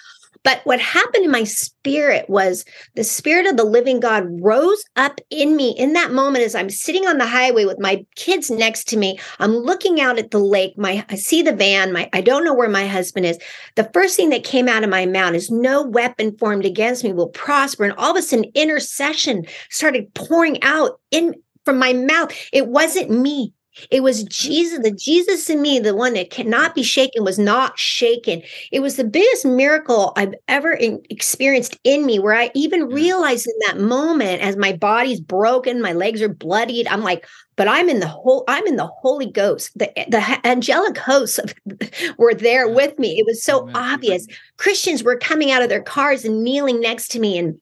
But 0.43 0.61
what 0.63 0.79
happened 0.79 1.25
in 1.25 1.31
my 1.31 1.43
spirit 1.43 2.29
was 2.29 2.65
the 2.95 3.03
spirit 3.03 3.45
of 3.45 3.57
the 3.57 3.63
living 3.63 3.99
God 3.99 4.25
rose 4.41 4.83
up 4.95 5.19
in 5.29 5.55
me 5.55 5.71
in 5.71 5.93
that 5.93 6.11
moment 6.11 6.45
as 6.45 6.55
I'm 6.55 6.69
sitting 6.69 7.05
on 7.07 7.17
the 7.17 7.25
highway 7.25 7.65
with 7.65 7.79
my 7.79 8.05
kids 8.15 8.49
next 8.49 8.87
to 8.89 8.97
me. 8.97 9.19
I'm 9.39 9.51
looking 9.51 9.99
out 9.99 10.17
at 10.17 10.31
the 10.31 10.39
lake. 10.39 10.77
My 10.77 11.05
I 11.09 11.15
see 11.15 11.41
the 11.41 11.53
van. 11.53 11.91
My 11.91 12.09
I 12.13 12.21
don't 12.21 12.43
know 12.43 12.53
where 12.53 12.69
my 12.69 12.87
husband 12.87 13.25
is. 13.25 13.37
The 13.75 13.89
first 13.93 14.15
thing 14.15 14.29
that 14.29 14.43
came 14.43 14.67
out 14.69 14.83
of 14.83 14.89
my 14.89 15.05
mouth 15.05 15.33
is 15.33 15.51
no 15.51 15.83
weapon 15.83 16.37
formed 16.37 16.65
against 16.65 17.03
me 17.03 17.13
will 17.13 17.29
prosper. 17.29 17.83
And 17.83 17.93
all 17.93 18.11
of 18.11 18.17
a 18.17 18.21
sudden 18.21 18.51
intercession 18.55 19.45
started 19.69 20.13
pouring 20.13 20.61
out 20.63 20.99
in 21.11 21.35
from 21.65 21.77
my 21.77 21.93
mouth. 21.93 22.31
It 22.53 22.67
wasn't 22.67 23.11
me. 23.11 23.53
It 23.91 24.01
was 24.01 24.23
Jesus, 24.23 24.79
the 24.79 24.91
Jesus 24.91 25.49
in 25.49 25.61
me, 25.61 25.79
the 25.79 25.95
one 25.95 26.13
that 26.13 26.29
cannot 26.29 26.75
be 26.75 26.83
shaken, 26.83 27.23
was 27.23 27.39
not 27.39 27.77
shaken. 27.77 28.41
It 28.71 28.81
was 28.81 28.95
the 28.95 29.03
biggest 29.03 29.45
miracle 29.45 30.13
I've 30.15 30.33
ever 30.47 30.71
in- 30.71 31.01
experienced 31.09 31.77
in 31.83 32.05
me, 32.05 32.19
where 32.19 32.35
I 32.35 32.51
even 32.53 32.87
realized 32.87 33.47
in 33.47 33.53
that 33.67 33.83
moment, 33.83 34.41
as 34.41 34.57
my 34.57 34.73
body's 34.73 35.19
broken, 35.19 35.81
my 35.81 35.93
legs 35.93 36.21
are 36.21 36.29
bloodied. 36.29 36.87
I'm 36.87 37.01
like, 37.01 37.25
but 37.55 37.67
I'm 37.67 37.89
in 37.89 37.99
the 37.99 38.07
whole, 38.07 38.43
I'm 38.47 38.65
in 38.67 38.77
the 38.77 38.87
Holy 38.87 39.29
Ghost. 39.29 39.71
The 39.77 39.91
the 40.07 40.39
angelic 40.47 40.97
hosts 40.97 41.39
of, 41.39 41.53
were 42.17 42.33
there 42.33 42.69
with 42.69 42.97
me. 42.97 43.19
It 43.19 43.25
was 43.25 43.43
so 43.43 43.63
Amen. 43.63 43.75
obvious. 43.75 44.27
Christians 44.57 45.03
were 45.03 45.17
coming 45.17 45.51
out 45.51 45.61
of 45.61 45.69
their 45.69 45.83
cars 45.83 46.25
and 46.25 46.43
kneeling 46.43 46.79
next 46.79 47.09
to 47.09 47.19
me 47.19 47.37
and 47.37 47.59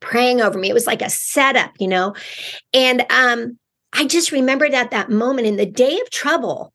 praying 0.00 0.40
over 0.40 0.58
me. 0.58 0.70
It 0.70 0.74
was 0.74 0.86
like 0.86 1.02
a 1.02 1.10
setup, 1.10 1.72
you 1.78 1.88
know. 1.88 2.14
And 2.72 3.04
um, 3.10 3.58
I 3.92 4.06
just 4.06 4.32
remembered 4.32 4.74
at 4.74 4.90
that 4.90 5.10
moment 5.10 5.46
in 5.46 5.56
the 5.56 5.66
day 5.66 5.98
of 6.00 6.10
trouble, 6.10 6.72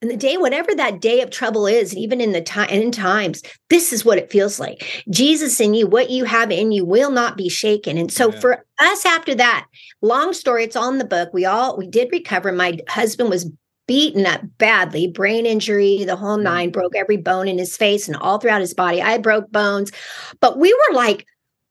in 0.00 0.08
the 0.08 0.16
day, 0.16 0.36
whatever 0.36 0.74
that 0.74 1.00
day 1.00 1.20
of 1.20 1.30
trouble 1.30 1.66
is, 1.66 1.94
even 1.96 2.20
in 2.20 2.32
the 2.32 2.40
time 2.40 2.66
and 2.70 2.82
in 2.82 2.90
times, 2.90 3.40
this 3.70 3.92
is 3.92 4.04
what 4.04 4.18
it 4.18 4.32
feels 4.32 4.58
like. 4.58 5.04
Jesus 5.10 5.60
in 5.60 5.74
you, 5.74 5.86
what 5.86 6.10
you 6.10 6.24
have 6.24 6.50
in 6.50 6.72
you 6.72 6.84
will 6.84 7.10
not 7.12 7.36
be 7.36 7.48
shaken. 7.48 7.96
And 7.96 8.10
so 8.10 8.32
Yeah. 8.32 8.40
for 8.40 8.64
us 8.80 9.06
after 9.06 9.34
that, 9.36 9.66
long 10.00 10.32
story, 10.32 10.64
it's 10.64 10.74
all 10.74 10.90
in 10.90 10.98
the 10.98 11.04
book. 11.04 11.30
We 11.32 11.44
all 11.44 11.76
we 11.76 11.86
did 11.86 12.08
recover. 12.10 12.50
My 12.50 12.78
husband 12.88 13.30
was 13.30 13.48
beaten 13.86 14.26
up 14.26 14.40
badly, 14.58 15.06
brain 15.06 15.46
injury, 15.46 16.04
the 16.04 16.16
whole 16.16 16.38
Mm. 16.38 16.42
nine, 16.42 16.70
broke 16.70 16.96
every 16.96 17.16
bone 17.16 17.46
in 17.46 17.58
his 17.58 17.76
face 17.76 18.08
and 18.08 18.16
all 18.16 18.38
throughout 18.38 18.60
his 18.60 18.74
body. 18.74 19.02
I 19.02 19.18
broke 19.18 19.52
bones, 19.52 19.92
but 20.40 20.58
we 20.58 20.72
were 20.72 20.94
like, 20.94 21.26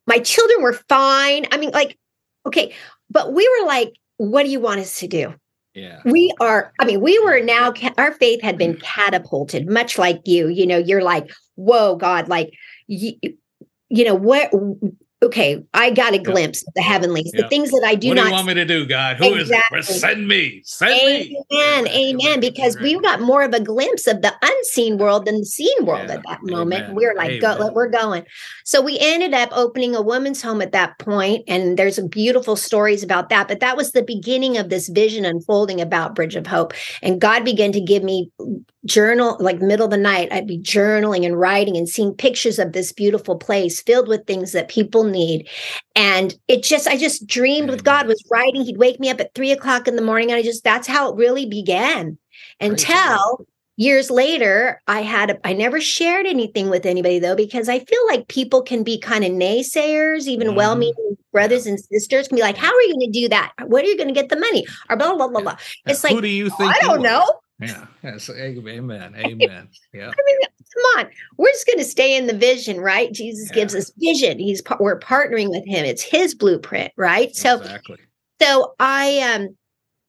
my 0.08 0.20
children 0.20 0.62
were 0.62 0.80
fine. 0.88 1.48
I 1.52 1.58
mean, 1.58 1.72
like, 1.72 1.98
okay, 2.46 2.74
but 3.10 3.34
we 3.34 3.48
were 3.60 3.68
like, 3.68 3.94
what 4.30 4.44
do 4.44 4.52
you 4.52 4.60
want 4.60 4.80
us 4.80 5.00
to 5.00 5.08
do? 5.08 5.34
Yeah. 5.74 6.00
We 6.06 6.32
are, 6.40 6.72
I 6.80 6.86
mean, 6.86 7.02
we 7.02 7.18
were 7.20 7.40
now, 7.40 7.74
our 7.98 8.12
faith 8.12 8.42
had 8.44 8.56
been 8.56 8.78
catapulted, 8.78 9.68
much 9.68 9.98
like 9.98 10.22
you. 10.26 10.48
You 10.48 10.68
know, 10.68 10.78
you're 10.78 11.02
like, 11.02 11.32
whoa, 11.56 11.96
God, 11.96 12.28
like, 12.28 12.52
you, 12.86 13.14
you 13.90 14.06
know, 14.06 14.14
what? 14.14 14.52
Okay, 15.24 15.64
I 15.76 15.92
got 15.92 16.16
a 16.16 16.18
glimpse 16.18 16.64
of 16.68 16.74
the 16.74 16.82
heavenlies, 16.82 17.32
the 17.34 17.48
things 17.48 17.70
that 17.70 17.84
I 17.86 17.94
do 17.94 18.08
what 18.08 18.16
not 18.16 18.24
do 18.24 18.30
you 18.30 18.34
want 18.34 18.48
me 18.48 18.54
to 18.56 18.66
do, 18.66 18.88
God? 18.88 19.18
Who 19.18 19.36
is 19.36 19.52
it? 19.52 19.54
Exactly. 19.72 19.82
Send 19.84 20.28
me. 20.28 20.62
Send 20.66 20.96
me. 20.96 21.44
Amen, 21.54 21.88
amen. 21.90 22.40
Because 22.40 22.76
we 22.80 23.00
got 23.00 23.22
more 23.22 23.44
of 23.44 23.54
a 23.54 23.60
glimpse 23.60 24.08
of 24.08 24.24
the 24.24 24.34
unseen 24.42 24.98
world 24.98 25.26
than 25.26 25.38
the 25.38 25.46
seen 25.46 25.86
world 25.86 26.08
Yeah, 26.08 26.16
at 26.16 26.24
that 26.28 26.40
moment. 26.42 26.86
amen, 26.86 26.96
We 26.96 27.06
are 27.06 27.14
like, 27.14 27.40
go, 27.40 27.54
amen. 27.54 27.74
we're 27.76 27.90
going. 27.90 28.24
So 28.64 28.82
we 28.82 28.98
ended 29.00 29.36
up 29.36 29.50
opening 29.52 29.96
a 29.96 30.02
woman's 30.02 30.42
home 30.42 30.60
at 30.60 30.72
that 30.72 30.98
point, 30.98 31.44
and 31.48 31.78
there's 31.78 32.00
beautiful 32.00 32.56
stories 32.56 33.04
about 33.04 33.30
that. 33.30 33.48
But 33.48 33.60
that 33.60 33.78
was 33.78 33.92
the 33.92 34.02
beginning 34.02 34.58
of 34.58 34.70
this 34.70 34.90
vision 34.90 35.24
unfolding 35.24 35.82
about 35.82 36.16
Bridge 36.16 36.36
of 36.36 36.48
Hope. 36.48 36.74
And 37.04 37.22
God 37.22 37.46
began 37.46 37.72
to 37.74 37.80
give 37.80 38.02
me 38.02 38.32
journal, 38.86 39.38
like 39.40 39.62
middle 39.62 39.86
of 39.86 39.92
the 39.92 39.98
night, 39.98 40.32
I'd 40.32 40.48
be 40.48 40.58
journaling 40.60 41.26
and 41.26 41.40
writing 41.40 41.78
and 41.78 41.88
seeing 41.88 42.14
pictures 42.14 42.58
of 42.60 42.74
this 42.74 42.92
beautiful 42.92 43.38
place 43.38 43.82
filled 43.82 44.08
with 44.08 44.26
things 44.26 44.52
that 44.54 44.70
people 44.70 45.04
need. 45.04 45.48
And 45.96 46.36
it 46.48 46.64
just, 46.64 46.88
I 46.88 46.98
just 46.98 47.28
dreamed 47.28 47.70
with 47.70 47.84
God, 47.84 48.08
was 48.08 48.24
writing. 48.32 48.64
He'd 48.64 48.78
wake 48.78 49.00
me 49.00 49.10
up 49.10 49.20
at 49.20 49.34
three 49.36 49.52
o'clock 49.52 49.88
in 49.88 49.96
the 49.96 50.02
morning. 50.02 50.32
And 50.32 50.38
I 50.38 50.42
just, 50.42 50.64
that's 50.64 50.88
how 50.88 51.12
it 51.12 51.16
really 51.16 51.46
began. 51.46 52.18
Until 52.60 53.46
years 53.78 54.12
later, 54.12 54.82
I 54.88 55.02
had, 55.02 55.32
a, 55.32 55.48
I 55.48 55.54
never 55.54 55.80
shared 55.80 56.26
anything 56.26 56.70
with 56.70 56.86
anybody 56.86 57.20
though, 57.20 57.36
because 57.36 57.70
I 57.70 57.80
feel 57.80 58.08
like 58.08 58.28
people 58.28 58.62
can 58.62 58.84
be 58.84 59.00
kind 59.00 59.24
of 59.24 59.32
naysayers, 59.32 60.28
even 60.28 60.50
Mhm. 60.50 60.56
well 60.56 60.76
meaning 60.76 61.18
brothers 61.32 61.66
and 61.66 61.80
sisters 61.80 62.28
can 62.28 62.36
be 62.36 62.42
like, 62.42 62.58
how 62.58 62.68
are 62.68 62.82
you 62.82 62.94
going 62.94 63.12
to 63.12 63.20
do 63.22 63.30
that? 63.30 63.54
Where 63.68 63.82
are 63.82 63.86
you 63.86 63.96
going 63.96 64.10
to 64.10 64.14
get 64.14 64.30
the 64.30 64.36
money? 64.40 64.66
Or 64.90 64.98
blah, 64.98 65.16
blah, 65.16 65.30
blah, 65.30 65.42
blah. 65.42 65.56
It's 65.88 66.02
Who 66.02 66.16
like, 66.16 66.22
do 66.22 66.28
you 66.28 66.50
think? 66.50 66.76
I 66.76 66.80
don't 66.82 67.00
are? 67.00 67.00
know. 67.00 67.26
Yeah. 67.62 67.86
Yes. 68.04 68.30
Amen. 68.30 69.16
Amen. 69.18 69.70
Yeah. 69.94 70.10
I 70.10 70.24
mean, 70.26 70.40
come 70.74 70.84
on. 70.98 71.12
We're 71.38 71.52
just 71.52 71.68
going 71.68 71.80
to 71.80 71.86
stay 71.86 72.16
in 72.18 72.28
the 72.28 72.34
vision, 72.34 72.80
right? 72.80 73.12
Jesus 73.12 73.50
Yeah. 73.50 73.56
gives 73.56 73.76
us 73.76 73.92
vision. 73.98 74.40
He's 74.40 74.62
we're 74.80 75.00
partnering 75.00 75.50
with 75.50 75.66
him. 75.66 75.86
It's 75.86 76.02
his 76.02 76.34
blueprint, 76.34 76.92
right? 76.98 77.36
So 77.36 77.58
exactly. 77.58 77.98
so 78.42 78.74
I 78.80 79.20
um 79.36 79.56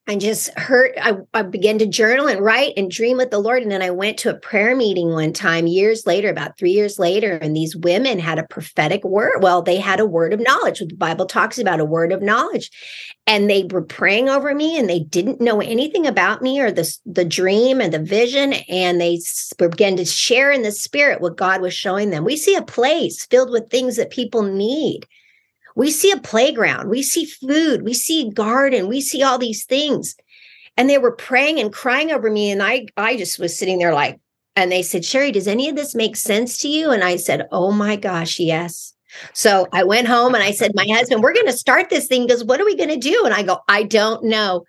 I 0.08 0.16
just 0.16 0.50
heard, 0.58 0.92
I, 1.00 1.14
I 1.32 1.42
began 1.42 1.78
to 1.78 1.86
journal 1.86 2.26
and 2.26 2.40
write 2.40 2.72
and 2.76 2.90
dream 2.90 3.18
with 3.18 3.30
the 3.30 3.38
Lord. 3.38 3.62
And 3.62 3.70
then 3.70 3.82
I 3.82 3.90
went 3.90 4.18
to 4.18 4.30
a 4.30 4.38
prayer 4.38 4.74
meeting 4.74 5.12
one 5.12 5.32
time 5.32 5.68
years 5.68 6.08
later, 6.08 6.28
about 6.28 6.58
three 6.58 6.72
years 6.72 6.98
later, 6.98 7.36
and 7.36 7.54
these 7.54 7.76
women 7.76 8.18
had 8.18 8.40
a 8.40 8.46
prophetic 8.48 9.04
word. 9.04 9.42
Well, 9.42 9.62
they 9.62 9.76
had 9.76 10.00
a 10.00 10.06
word 10.06 10.32
of 10.32 10.40
knowledge. 10.40 10.80
The 10.80 10.92
Bible 10.96 11.26
talks 11.26 11.56
about 11.56 11.78
a 11.78 11.84
word 11.84 12.10
of 12.10 12.20
knowledge. 12.20 12.68
And 13.28 13.48
they 13.48 13.62
were 13.62 13.82
praying 13.82 14.28
over 14.28 14.52
me 14.56 14.76
and 14.76 14.90
they 14.90 14.98
didn't 14.98 15.40
know 15.40 15.60
anything 15.60 16.08
about 16.08 16.42
me 16.42 16.60
or 16.60 16.72
the, 16.72 16.92
the 17.06 17.24
dream 17.24 17.80
and 17.80 17.94
the 17.94 18.00
vision. 18.00 18.54
And 18.68 19.00
they 19.00 19.20
began 19.56 19.96
to 19.98 20.04
share 20.04 20.50
in 20.50 20.62
the 20.62 20.72
spirit 20.72 21.20
what 21.20 21.36
God 21.36 21.60
was 21.60 21.74
showing 21.74 22.10
them. 22.10 22.24
We 22.24 22.36
see 22.36 22.56
a 22.56 22.62
place 22.62 23.24
filled 23.26 23.50
with 23.50 23.70
things 23.70 23.94
that 23.96 24.10
people 24.10 24.42
need 24.42 25.06
we 25.74 25.90
see 25.90 26.10
a 26.10 26.20
playground, 26.20 26.88
we 26.88 27.02
see 27.02 27.24
food, 27.24 27.82
we 27.82 27.94
see 27.94 28.30
garden, 28.30 28.88
we 28.88 29.00
see 29.00 29.22
all 29.22 29.38
these 29.38 29.64
things. 29.64 30.14
And 30.76 30.88
they 30.88 30.98
were 30.98 31.12
praying 31.12 31.60
and 31.60 31.72
crying 31.72 32.10
over 32.10 32.30
me. 32.30 32.50
And 32.50 32.62
I, 32.62 32.86
I 32.96 33.16
just 33.16 33.38
was 33.38 33.58
sitting 33.58 33.78
there 33.78 33.92
like, 33.92 34.18
and 34.56 34.70
they 34.70 34.82
said, 34.82 35.02
Sheri, 35.02 35.32
does 35.32 35.48
any 35.48 35.68
of 35.68 35.76
this 35.76 35.94
make 35.94 36.16
sense 36.16 36.58
to 36.58 36.68
you? 36.68 36.90
And 36.90 37.02
I 37.02 37.16
said, 37.16 37.46
Oh 37.50 37.72
my 37.72 37.96
gosh, 37.96 38.38
yes. 38.38 38.92
So 39.34 39.66
I 39.72 39.84
went 39.84 40.08
home 40.08 40.34
and 40.34 40.42
I 40.42 40.52
said, 40.52 40.72
My 40.74 40.86
husband, 40.86 41.22
we're 41.22 41.34
going 41.34 41.46
to 41.46 41.52
start 41.52 41.90
this 41.90 42.06
thing 42.06 42.26
because 42.26 42.44
what 42.44 42.60
are 42.60 42.64
we 42.64 42.76
going 42.76 42.88
to 42.88 42.96
do? 42.96 43.22
And 43.24 43.34
I 43.34 43.42
go, 43.42 43.58
I 43.68 43.82
don't 43.82 44.24
know. 44.24 44.64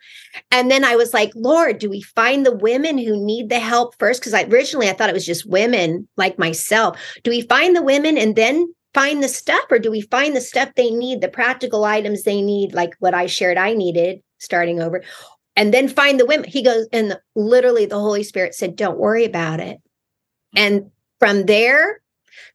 And 0.51 0.69
then 0.69 0.83
I 0.83 0.95
was 0.95 1.13
like, 1.13 1.31
Lord, 1.35 1.79
do 1.79 1.89
we 1.89 2.01
find 2.01 2.45
the 2.45 2.55
women 2.55 2.97
who 2.97 3.23
need 3.23 3.49
the 3.49 3.59
help 3.59 3.95
first? 3.99 4.21
Because 4.21 4.33
I 4.33 4.43
originally 4.43 4.89
I 4.89 4.93
thought 4.93 5.09
it 5.09 5.13
was 5.15 5.25
just 5.25 5.49
women 5.49 6.07
like 6.17 6.39
myself. 6.39 6.99
Do 7.23 7.31
we 7.31 7.41
find 7.41 7.75
the 7.75 7.83
women 7.83 8.17
and 8.17 8.35
then 8.35 8.73
find 8.93 9.23
the 9.23 9.27
stuff 9.27 9.63
or 9.69 9.79
do 9.79 9.89
we 9.89 10.01
find 10.01 10.35
the 10.35 10.41
stuff 10.41 10.69
they 10.75 10.91
need 10.91 11.21
the 11.21 11.27
practical 11.27 11.83
items 11.83 12.23
they 12.23 12.41
need 12.41 12.73
like 12.73 12.93
what 12.99 13.13
i 13.13 13.25
shared 13.25 13.57
i 13.57 13.73
needed 13.73 14.21
starting 14.39 14.81
over 14.81 15.01
and 15.55 15.73
then 15.73 15.87
find 15.87 16.19
the 16.19 16.25
women? 16.25 16.49
He 16.49 16.63
goes 16.63 16.87
and 16.91 17.11
the, 17.11 17.21
literally 17.35 17.85
the 17.85 17.99
holy 17.99 18.23
spirit 18.23 18.55
said 18.55 18.75
don't 18.75 18.97
worry 18.97 19.25
about 19.25 19.59
it. 19.59 19.79
And 20.55 20.91
from 21.19 21.45
there 21.45 22.01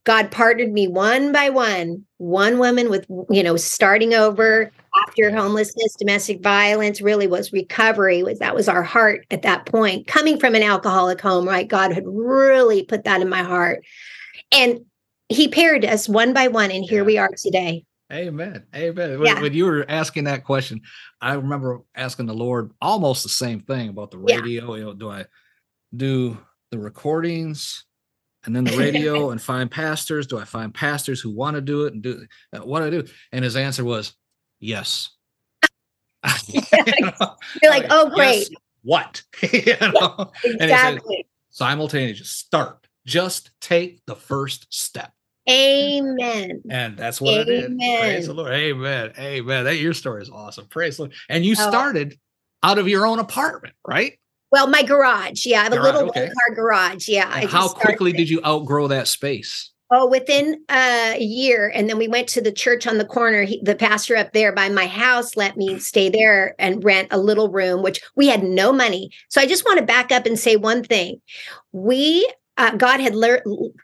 god 0.05 0.31
partnered 0.31 0.73
me 0.73 0.89
one 0.89 1.33
by 1.33 1.49
one 1.49 2.05
one 2.19 2.59
woman 2.59 2.91
with 2.91 3.07
you 3.31 3.43
know 3.43 3.57
starting 3.57 4.13
over 4.13 4.71
after 5.07 5.31
homelessness 5.31 5.95
domestic 5.97 6.43
violence 6.43 7.01
really 7.01 7.27
was 7.27 7.53
recovery 7.53 8.23
was 8.23 8.39
that 8.41 8.55
was 8.55 8.69
our 8.69 8.83
heart 8.83 9.25
at 9.31 9.43
that 9.43 9.67
point 9.67 10.07
coming 10.07 10.39
from 10.39 10.55
an 10.55 10.63
alcoholic 10.63 11.21
home 11.21 11.47
right? 11.47 11.69
God 11.69 11.93
had 11.93 12.05
really 12.07 12.85
put 12.85 13.05
that 13.05 13.21
in 13.21 13.29
my 13.29 13.43
heart. 13.43 13.85
And 14.51 14.81
he 15.29 15.49
paired 15.49 15.85
us 15.85 16.09
one 16.09 16.33
by 16.33 16.49
one, 16.49 16.71
and 16.71 16.85
here 16.85 17.03
yeah. 17.03 17.07
we 17.07 17.19
are 17.19 17.31
today. 17.37 17.85
Amen. 18.11 18.65
Amen. 18.75 19.21
When, 19.21 19.43
when, 19.43 19.53
you 19.53 19.67
were 19.67 19.85
asking 19.87 20.25
that 20.25 20.45
question, 20.45 20.81
I 21.21 21.35
remember 21.35 21.81
asking 21.95 22.27
the 22.27 22.35
Lord 22.35 22.73
almost 22.81 23.23
the 23.23 23.29
same 23.29 23.61
thing 23.61 23.91
about 23.91 24.11
the 24.11 24.19
radio. 24.19 24.75
Yeah. 24.75 24.79
You 24.79 24.85
know, 24.87 24.95
do 24.95 25.11
I 25.11 25.27
do 25.95 26.39
the 26.71 26.79
recordings 26.79 27.85
and 28.45 28.57
then 28.57 28.65
the 28.65 28.79
radio 28.79 29.31
and 29.31 29.41
find 29.41 29.71
pastors? 29.71 30.27
Do 30.27 30.39
I 30.39 30.45
find 30.45 30.73
pastors 30.73 31.21
who 31.21 31.31
want 31.31 31.57
to 31.57 31.61
do 31.61 31.85
it 31.85 31.93
and 31.93 32.03
do 32.03 32.27
uh, 32.55 32.61
what 32.61 32.83
I 32.83 32.89
do? 32.89 33.05
And 33.31 33.45
his 33.45 33.57
answer 33.57 33.85
was 33.85 34.15
yes. 34.59 35.11
you 36.49 36.63
are 36.73 37.69
like, 37.69 37.87
oh, 37.91 38.09
great. 38.09 38.49
Yes, 38.49 38.51
what? 38.83 39.23
you 39.53 39.77
know? 39.81 40.33
Exactly. 40.45 41.27
Simultaneously, 41.51 42.25
start. 42.25 42.87
Just 43.05 43.51
take 43.61 44.01
the 44.07 44.15
first 44.17 44.67
step. 44.71 45.13
Amen. 45.49 46.63
And 46.71 46.97
that's 46.97 47.21
what 47.21 47.49
Amen. 47.49 47.79
it 47.81 47.85
is. 47.85 48.01
Praise 48.01 48.27
the 48.27 48.35
Lord. 48.35 48.53
Amen. 48.53 49.13
Amen. 49.19 49.65
That 49.65 49.77
your 49.77 49.95
story 49.95 50.23
is 50.23 50.31
awesome. 50.31 50.67
Praise 50.67 50.97
the 50.97 51.05
Lord. 51.05 51.15
And 51.29 51.45
you 51.45 51.55
oh. 51.59 51.69
started 51.69 52.19
out 52.63 52.79
of 52.79 52.89
your 52.89 53.07
own 53.07 53.19
apartment, 53.19 53.75
right? 53.87 54.19
Well, 54.51 54.67
my 54.67 54.83
garage. 54.83 55.45
Yeah, 55.47 55.61
I 55.61 55.65
have 55.65 55.73
a 55.73 55.81
little 55.81 56.09
okay. 56.09 56.27
car 56.27 56.55
garage. 56.55 57.09
Yeah. 57.09 57.47
how 57.47 57.69
quickly 57.69 58.13
did 58.13 58.29
you 58.31 58.41
outgrow 58.45 58.89
that 58.89 59.09
space? 59.09 59.73
Oh, 59.91 60.07
within 60.07 60.63
a 60.71 61.19
year. 61.19 61.73
And 61.75 61.89
then 61.89 61.97
we 61.97 62.09
went 62.09 62.29
to 62.31 62.43
the 62.43 62.53
church 62.53 62.87
on 62.87 62.99
the 62.99 63.07
corner. 63.07 63.45
He, 63.45 63.63
the 63.63 63.75
pastor 63.75 64.17
up 64.17 64.35
there 64.35 64.53
by 64.53 64.69
my 64.69 64.87
house 64.87 65.35
let 65.35 65.57
me 65.57 65.79
stay 65.79 66.11
there 66.11 66.55
and 66.59 66.85
rent 66.85 67.09
a 67.11 67.19
little 67.19 67.51
room, 67.51 67.83
which 67.83 68.03
we 68.15 68.27
had 68.27 68.43
no 68.43 68.71
money. 68.71 69.11
So 69.31 69.41
I 69.41 69.47
just 69.47 69.65
want 69.65 69.79
to 69.79 69.87
back 69.87 70.13
up 70.13 70.27
and 70.27 70.39
say 70.39 70.57
one 70.57 70.85
thing. 70.85 71.23
We 71.73 72.31
uh, 72.59 72.77
God 72.77 73.01
had 73.01 73.15
le- 73.15 73.41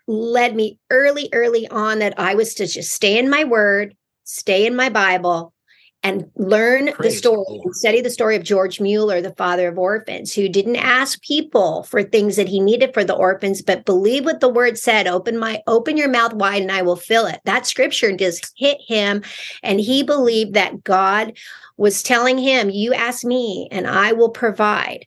led 0.07 0.54
me 0.54 0.78
early, 0.90 1.28
early 1.33 1.66
on 1.69 2.00
that 2.00 2.19
I 2.19 2.35
was 2.35 2.54
to 2.54 2.66
just 2.66 2.90
stay 2.90 3.16
in 3.16 3.31
my 3.31 3.45
word, 3.45 3.97
stay 4.25 4.66
in 4.66 4.76
my 4.76 4.88
Bible, 4.88 5.54
and 6.02 6.31
learn 6.37 6.93
Praise 6.93 6.99
the 6.99 7.11
story 7.11 7.61
and 7.64 7.75
study 7.75 8.00
the 8.02 8.11
story 8.11 8.37
of 8.37 8.43
George 8.43 8.81
Mueller, 8.81 9.23
the 9.23 9.35
father 9.37 9.69
of 9.69 9.78
orphans, 9.78 10.35
who 10.35 10.49
didn't 10.50 10.76
ask 10.76 11.23
people 11.23 11.85
for 11.85 12.02
things 12.02 12.37
that 12.37 12.49
he 12.49 12.61
needed 12.61 12.93
for 12.93 13.04
the 13.04 13.14
orphans, 13.14 13.62
but 13.62 13.87
believe 13.87 14.25
what 14.25 14.40
the 14.40 14.49
word 14.49 14.76
said. 14.76 15.07
Open 15.07 15.38
my 15.38 15.62
open 15.66 15.97
your 15.97 16.11
mouth 16.11 16.35
wide 16.35 16.61
and 16.61 16.73
I 16.73 16.83
will 16.83 16.97
fill 16.97 17.26
it. 17.26 17.40
That 17.45 17.66
scripture 17.66 18.14
just 18.14 18.52
hit 18.57 18.78
him. 18.87 19.23
And 19.62 19.81
he 19.81 20.02
believed 20.02 20.52
that 20.54 20.85
God 20.85 21.38
was 21.78 22.02
telling 22.02 22.38
him, 22.38 22.69
You 22.69 22.93
ask 22.93 23.25
me 23.25 23.69
and 23.71 23.87
I 23.87 24.12
will 24.12 24.31
provide 24.31 25.07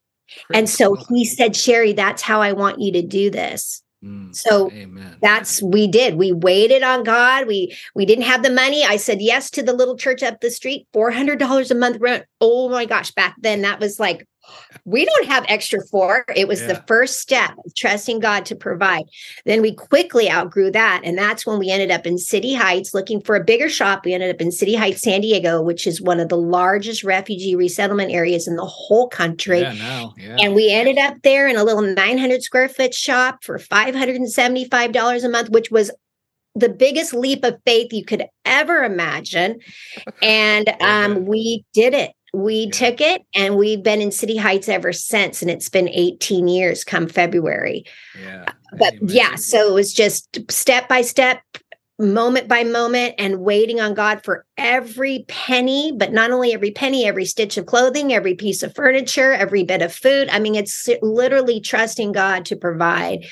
and 0.53 0.69
so 0.69 0.95
he 1.09 1.25
said, 1.25 1.53
Sheri, 1.53 1.95
that's 1.95 2.21
how 2.21 2.41
I 2.41 2.53
want 2.53 2.79
you 2.79 2.91
to 2.93 3.01
do 3.01 3.29
this. 3.29 3.83
Mm, 4.03 4.35
so 4.35 4.71
amen. 4.71 5.17
that's 5.21 5.61
we 5.61 5.87
did. 5.87 6.15
We 6.15 6.31
waited 6.31 6.83
on 6.83 7.03
God. 7.03 7.47
We 7.47 7.75
we 7.95 8.05
didn't 8.05 8.25
have 8.25 8.43
the 8.43 8.51
money. 8.51 8.85
I 8.85 8.97
said 8.97 9.21
yes 9.21 9.49
to 9.51 9.63
the 9.63 9.73
little 9.73 9.97
church 9.97 10.21
up 10.21 10.39
the 10.39 10.51
street, 10.51 10.87
four 10.93 11.09
hundred 11.09 11.39
dollars 11.39 11.71
a 11.71 11.75
month 11.75 11.97
rent. 11.99 12.25
Oh 12.39 12.69
my 12.69 12.85
gosh! 12.85 13.11
Back 13.11 13.35
then, 13.39 13.63
that 13.63 13.79
was 13.79 13.99
like 13.99 14.27
we 14.85 15.05
don't 15.05 15.25
have 15.25 15.45
extra 15.47 15.85
for. 15.87 16.25
It 16.35 16.47
was 16.47 16.61
yeah. 16.61 16.67
the 16.67 16.83
first 16.87 17.19
step 17.19 17.51
of 17.65 17.73
trusting 17.75 18.19
God 18.19 18.45
to 18.45 18.55
provide. 18.55 19.05
Then 19.45 19.61
we 19.61 19.73
quickly 19.73 20.29
outgrew 20.29 20.71
that. 20.71 21.01
And 21.03 21.17
that's 21.17 21.45
when 21.45 21.59
we 21.59 21.69
ended 21.69 21.91
up 21.91 22.05
in 22.05 22.17
City 22.17 22.53
Heights 22.53 22.93
looking 22.93 23.21
for 23.21 23.35
a 23.35 23.43
bigger 23.43 23.69
shop. 23.69 24.05
We 24.05 24.13
ended 24.13 24.33
up 24.33 24.41
in 24.41 24.51
City 24.51 24.75
Heights, 24.75 25.01
San 25.01 25.21
Diego, 25.21 25.61
which 25.61 25.87
is 25.87 26.01
one 26.01 26.19
of 26.19 26.29
the 26.29 26.37
largest 26.37 27.03
refugee 27.03 27.55
resettlement 27.55 28.11
areas 28.11 28.47
in 28.47 28.55
the 28.55 28.65
whole 28.65 29.07
country. 29.07 29.61
Yeah, 29.61 29.73
no, 29.73 30.13
yeah. 30.17 30.37
And 30.39 30.55
we 30.55 30.71
ended 30.71 30.97
up 30.97 31.15
there 31.23 31.47
in 31.47 31.57
a 31.57 31.63
little 31.63 31.81
900 31.81 32.43
square 32.43 32.69
foot 32.69 32.93
shop 32.93 33.43
for 33.43 33.57
$575 33.57 35.23
a 35.23 35.29
month, 35.29 35.49
which 35.49 35.71
was 35.71 35.91
the 36.55 36.69
biggest 36.69 37.13
leap 37.13 37.43
of 37.43 37.59
faith 37.65 37.93
you 37.93 38.03
could 38.03 38.25
ever 38.45 38.83
imagine. 38.83 39.59
And 40.21 40.73
um, 40.81 41.25
we 41.25 41.63
did 41.73 41.93
it 41.93 42.11
we 42.33 42.65
yeah. 42.65 42.71
took 42.71 43.01
it 43.01 43.25
and 43.33 43.57
we've 43.57 43.83
been 43.83 44.01
in 44.01 44.11
City 44.11 44.37
Heights 44.37 44.69
ever 44.69 44.93
since. 44.93 45.41
And 45.41 45.49
it's 45.49 45.69
been 45.69 45.89
18 45.89 46.47
years 46.47 46.83
come 46.83 47.07
February. 47.07 47.85
Yeah. 48.21 48.45
Uh, 48.47 48.51
but 48.77 48.93
Amen. 48.95 49.09
yeah, 49.15 49.35
so 49.35 49.69
it 49.69 49.73
was 49.73 49.93
just 49.93 50.39
step 50.51 50.89
by 50.89 51.01
step, 51.01 51.41
moment 51.99 52.47
by 52.47 52.63
moment, 52.63 53.15
and 53.17 53.39
waiting 53.39 53.79
on 53.79 53.93
God 53.93 54.23
for 54.23 54.45
every 54.57 55.25
penny, 55.27 55.93
but 55.95 56.11
not 56.11 56.31
only 56.31 56.53
every 56.53 56.71
penny, 56.71 57.05
every 57.05 57.25
stitch 57.25 57.57
of 57.57 57.65
clothing, 57.65 58.13
every 58.13 58.35
piece 58.35 58.61
of 58.61 58.75
furniture, 58.75 59.31
every 59.31 59.63
bit 59.63 59.81
of 59.81 59.93
food. 59.93 60.27
I 60.29 60.39
mean, 60.39 60.55
it's 60.55 60.89
literally 61.01 61.59
trusting 61.61 62.11
God 62.11 62.45
to 62.45 62.55
provide 62.55 63.25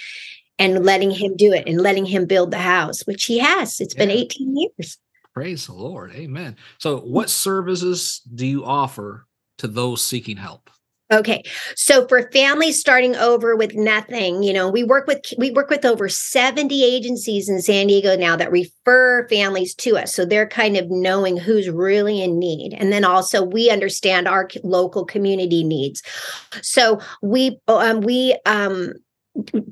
and 0.58 0.86
letting 0.86 1.12
Him 1.12 1.36
do 1.36 1.52
it 1.52 1.68
and 1.68 1.82
letting 1.82 2.06
Him 2.06 2.26
build 2.26 2.52
the 2.52 2.58
house, 2.58 3.02
which 3.02 3.26
He 3.26 3.40
has. 3.40 3.80
It's 3.82 3.94
yeah. 3.94 4.06
been 4.06 4.12
18 4.12 4.58
years. 4.58 4.98
Praise 5.36 5.68
the 5.68 5.74
Lord. 5.74 6.14
Amen. 6.14 6.56
So, 6.78 7.00
what 7.00 7.30
services 7.30 8.22
do 8.34 8.48
you 8.48 8.64
offer 8.64 9.28
to 9.58 9.68
those 9.68 10.02
seeking 10.02 10.38
help? 10.38 10.70
Okay. 11.12 11.44
So 11.76 12.08
for 12.08 12.32
families 12.32 12.80
starting 12.80 13.16
over 13.16 13.56
with 13.56 13.76
nothing, 13.76 14.42
you 14.42 14.52
know, 14.52 14.68
we 14.68 14.84
work 14.84 15.06
with 15.06 15.22
we 15.38 15.52
work 15.52 15.70
with 15.70 15.86
over 15.86 16.10
70 16.10 16.84
agencies 16.84 17.48
in 17.48 17.62
San 17.62 17.88
Diego 17.88 18.18
now 18.18 18.36
that 18.36 18.52
refer 18.52 19.28
families 19.28 19.76
to 19.76 19.98
us. 19.98 20.16
So 20.16 20.26
they're 20.26 20.48
kind 20.48 20.76
of 20.78 20.90
knowing 20.90 21.38
who's 21.38 21.70
really 21.70 22.24
in 22.24 22.40
need. 22.40 22.74
And 22.74 22.92
then 22.92 23.06
also 23.06 23.44
we 23.44 23.70
understand 23.70 24.28
our 24.28 24.50
local 24.64 25.06
community 25.06 25.64
needs. 25.64 26.02
So 26.64 27.00
we 27.22 27.60
um 27.68 28.02
we 28.02 28.40
um 28.48 28.94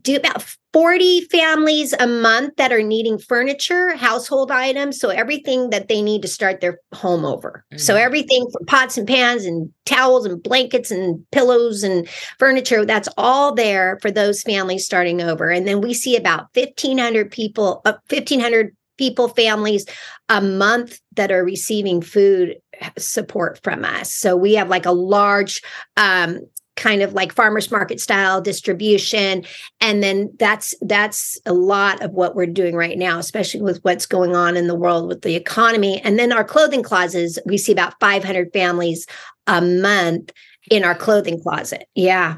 do 0.04 0.18
about 0.18 0.46
40 0.74 1.22
families 1.26 1.94
a 2.00 2.08
month 2.08 2.56
that 2.58 2.74
are 2.74 2.82
needing 2.82 3.20
furniture, 3.20 3.96
household 3.96 4.50
items. 4.50 5.00
So 5.00 5.10
everything 5.10 5.70
that 5.70 5.88
they 5.88 6.02
need 6.02 6.24
to 6.24 6.28
start 6.28 6.62
their 6.62 6.80
home 6.96 7.26
over. 7.26 7.64
Mm-hmm. 7.72 7.80
So 7.80 7.96
everything 7.96 8.48
from 8.52 8.66
pots 8.66 8.98
and 8.98 9.08
pans 9.08 9.46
and 9.46 9.72
towels 9.86 10.26
and 10.26 10.42
blankets 10.42 10.90
and 10.90 11.24
pillows 11.32 11.84
and 11.84 12.10
furniture, 12.40 12.86
that's 12.86 13.10
all 13.18 13.54
there 13.54 14.00
for 14.02 14.10
those 14.10 14.42
families 14.42 14.84
starting 14.84 15.22
over. 15.22 15.50
And 15.50 15.68
then 15.68 15.80
we 15.80 15.94
see 15.94 16.16
about 16.16 16.48
1,500 16.56 17.32
people, 17.32 17.82
uh, 17.86 17.94
1,500 18.10 18.76
people, 18.98 19.28
families 19.28 19.86
a 20.30 20.42
month 20.42 21.00
that 21.16 21.32
are 21.32 21.44
receiving 21.44 22.02
food 22.02 22.56
support 22.98 23.60
from 23.64 23.86
us. 23.86 24.12
So 24.12 24.36
we 24.36 24.56
have 24.56 24.70
like 24.70 24.86
a 24.86 24.92
large 24.92 25.62
um, 25.98 26.40
kind 26.84 27.02
of 27.02 27.14
like 27.14 27.34
farmers 27.34 27.72
market 27.72 28.02
style 28.02 28.42
distribution 28.42 29.46
and 29.80 30.04
then 30.04 30.30
that's 30.38 30.76
that's 30.82 31.40
a 31.46 31.54
lot 31.54 32.02
of 32.04 32.12
what 32.12 32.36
we're 32.36 32.46
doing 32.46 32.76
right 32.76 32.98
now 32.98 33.18
especially 33.20 33.62
with 33.62 33.80
what's 33.84 34.06
going 34.06 34.36
on 34.36 34.58
in 34.58 34.68
the 34.68 34.76
world 34.76 35.08
with 35.08 35.22
the 35.22 35.36
economy 35.36 36.02
and 36.02 36.20
then 36.20 36.34
our 36.34 36.44
clothing 36.44 36.84
closets 36.84 37.40
we 37.46 37.58
see 37.58 37.72
about 37.72 37.98
500 38.02 38.52
families 38.52 39.08
a 39.48 39.62
month 39.62 40.32
in 40.70 40.84
our 40.84 40.96
clothing 40.96 41.42
closet. 41.42 41.88
Yeah. 41.96 42.38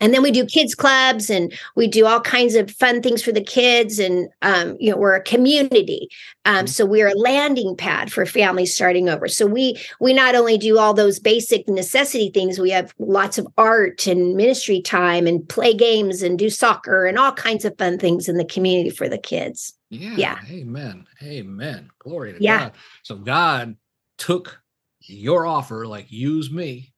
And 0.00 0.14
then 0.14 0.22
we 0.22 0.30
do 0.30 0.46
kids 0.46 0.74
clubs 0.74 1.28
and 1.30 1.52
we 1.76 1.86
do 1.86 2.06
all 2.06 2.20
kinds 2.20 2.54
of 2.54 2.70
fun 2.70 3.02
things 3.02 3.22
for 3.22 3.32
the 3.32 3.42
kids. 3.42 3.98
And, 3.98 4.28
um, 4.42 4.76
you 4.80 4.90
know, 4.90 4.96
we're 4.96 5.14
a 5.14 5.22
community. 5.22 6.08
Um, 6.44 6.60
Mm-hmm. 6.60 6.66
so 6.66 6.86
we're 6.86 7.08
a 7.08 7.14
landing 7.14 7.76
pad 7.76 8.10
for 8.10 8.24
families 8.24 8.74
starting 8.74 9.08
over. 9.08 9.28
So 9.28 9.46
we, 9.46 9.78
we 10.00 10.12
not 10.12 10.34
only 10.34 10.56
do 10.58 10.78
all 10.78 10.94
those 10.94 11.18
basic 11.20 11.68
necessity 11.68 12.30
things, 12.30 12.58
we 12.58 12.70
have 12.70 12.94
lots 12.98 13.36
of 13.38 13.46
art 13.58 14.06
and 14.06 14.34
ministry 14.36 14.80
time 14.80 15.26
and 15.26 15.46
play 15.48 15.74
games 15.74 16.22
and 16.22 16.38
do 16.38 16.48
soccer 16.50 17.04
and 17.06 17.18
all 17.18 17.32
kinds 17.32 17.64
of 17.64 17.76
fun 17.76 17.98
things 17.98 18.28
in 18.28 18.36
the 18.36 18.44
community 18.44 18.90
for 18.90 19.08
the 19.08 19.18
kids. 19.18 19.74
Yeah. 19.90 20.16
Yeah. 20.16 20.38
Amen. 20.50 21.06
Amen. 21.22 21.90
Glory 21.98 22.32
to 22.32 22.42
Yeah. 22.42 22.58
God. 22.58 22.72
So 23.02 23.16
God 23.16 23.76
took 24.16 24.60
your 25.02 25.46
offer, 25.46 25.86
like 25.86 26.10
use 26.10 26.50
me, 26.50 26.92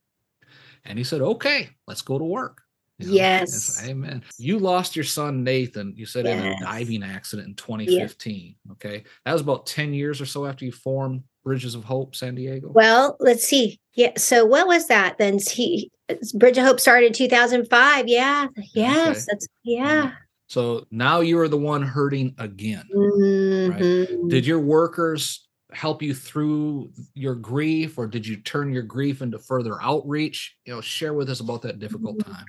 and 0.84 0.98
he 0.98 1.04
said, 1.04 1.20
okay, 1.20 1.70
let's 1.86 2.02
go 2.02 2.18
to 2.18 2.24
work. 2.24 2.61
You 3.06 3.10
know, 3.10 3.14
Yes. 3.16 3.78
it's- 3.78 3.88
Amen. 3.90 4.22
You 4.38 4.58
lost 4.58 4.94
your 4.96 5.04
son 5.04 5.42
Nathan, 5.44 5.94
you 5.96 6.06
said 6.06 6.26
in 6.26 6.38
a 6.38 6.58
diving 6.60 7.02
accident 7.02 7.48
in 7.48 7.54
2015. 7.54 8.54
Okay. 8.72 9.02
That 9.24 9.32
was 9.32 9.42
about 9.42 9.66
10 9.66 9.92
years 9.94 10.20
or 10.20 10.26
so 10.26 10.46
after 10.46 10.64
you 10.64 10.72
formed 10.72 11.22
Bridges 11.44 11.74
of 11.74 11.84
Hope 11.84 12.14
San 12.14 12.34
Diego. 12.36 12.70
Well, 12.72 13.16
let's 13.20 13.44
see. 13.44 13.80
Yeah. 13.94 14.12
So 14.16 14.44
what 14.46 14.66
was 14.68 14.86
that 14.88 15.18
then? 15.18 15.38
He 15.38 15.90
Bridge 16.34 16.58
of 16.58 16.64
Hope 16.64 16.78
started 16.78 17.06
in 17.06 17.12
2005. 17.12 18.06
Yeah. 18.08 18.46
Yes. 18.74 19.08
Okay. 19.08 19.20
That's 19.28 19.46
yeah. 19.64 20.12
So 20.46 20.86
now 20.90 21.20
you 21.20 21.38
are 21.40 21.48
the 21.48 21.56
one 21.58 21.82
hurting 21.82 22.34
again. 22.38 22.84
Mhm. 22.94 24.28
Did 24.28 24.46
your 24.46 24.60
workers 24.60 25.48
help 25.74 26.02
you 26.02 26.14
through 26.14 26.90
your 27.14 27.34
grief 27.34 27.98
or 27.98 28.06
did 28.06 28.26
you 28.26 28.36
turn 28.36 28.72
your 28.72 28.82
grief 28.82 29.22
into 29.22 29.38
further 29.38 29.80
outreach? 29.82 30.56
You 30.64 30.74
know, 30.74 30.80
share 30.80 31.14
with 31.14 31.30
us 31.30 31.40
about 31.40 31.62
that 31.62 31.78
difficult 31.78 32.18
Mm-hmm. 32.18 32.32
time. 32.32 32.44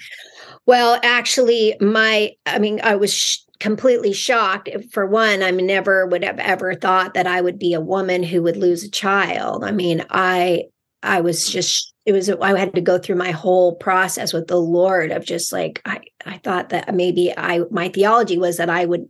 Well, 0.65 0.99
actually, 1.03 1.75
my, 1.79 2.31
I 2.45 2.59
mean, 2.59 2.79
I 2.83 2.95
was 2.95 3.13
sh- 3.13 3.39
completely 3.59 4.13
shocked. 4.13 4.69
For 4.91 5.05
one, 5.05 5.41
I 5.41 5.51
never 5.51 6.05
would 6.05 6.23
have 6.23 6.39
ever 6.39 6.75
thought 6.75 7.13
that 7.13 7.27
I 7.27 7.41
would 7.41 7.59
be 7.59 7.73
a 7.73 7.81
woman 7.81 8.23
who 8.23 8.43
would 8.43 8.57
lose 8.57 8.83
a 8.83 8.89
child. 8.89 9.63
I 9.63 9.71
mean, 9.71 10.05
I, 10.09 10.65
I 11.01 11.21
was 11.21 11.49
just, 11.49 11.93
it 12.05 12.11
was, 12.11 12.29
I 12.29 12.57
had 12.57 12.75
to 12.75 12.81
go 12.81 12.97
through 12.97 13.15
my 13.15 13.31
whole 13.31 13.75
process 13.75 14.33
with 14.33 14.47
the 14.47 14.59
Lord 14.59 15.11
of 15.11 15.25
just 15.25 15.53
like, 15.53 15.81
I, 15.85 16.01
I 16.25 16.37
thought 16.39 16.69
that 16.69 16.93
maybe 16.93 17.33
I, 17.35 17.61
my 17.71 17.89
theology 17.89 18.37
was 18.37 18.57
that 18.57 18.69
I 18.69 18.85
would, 18.85 19.07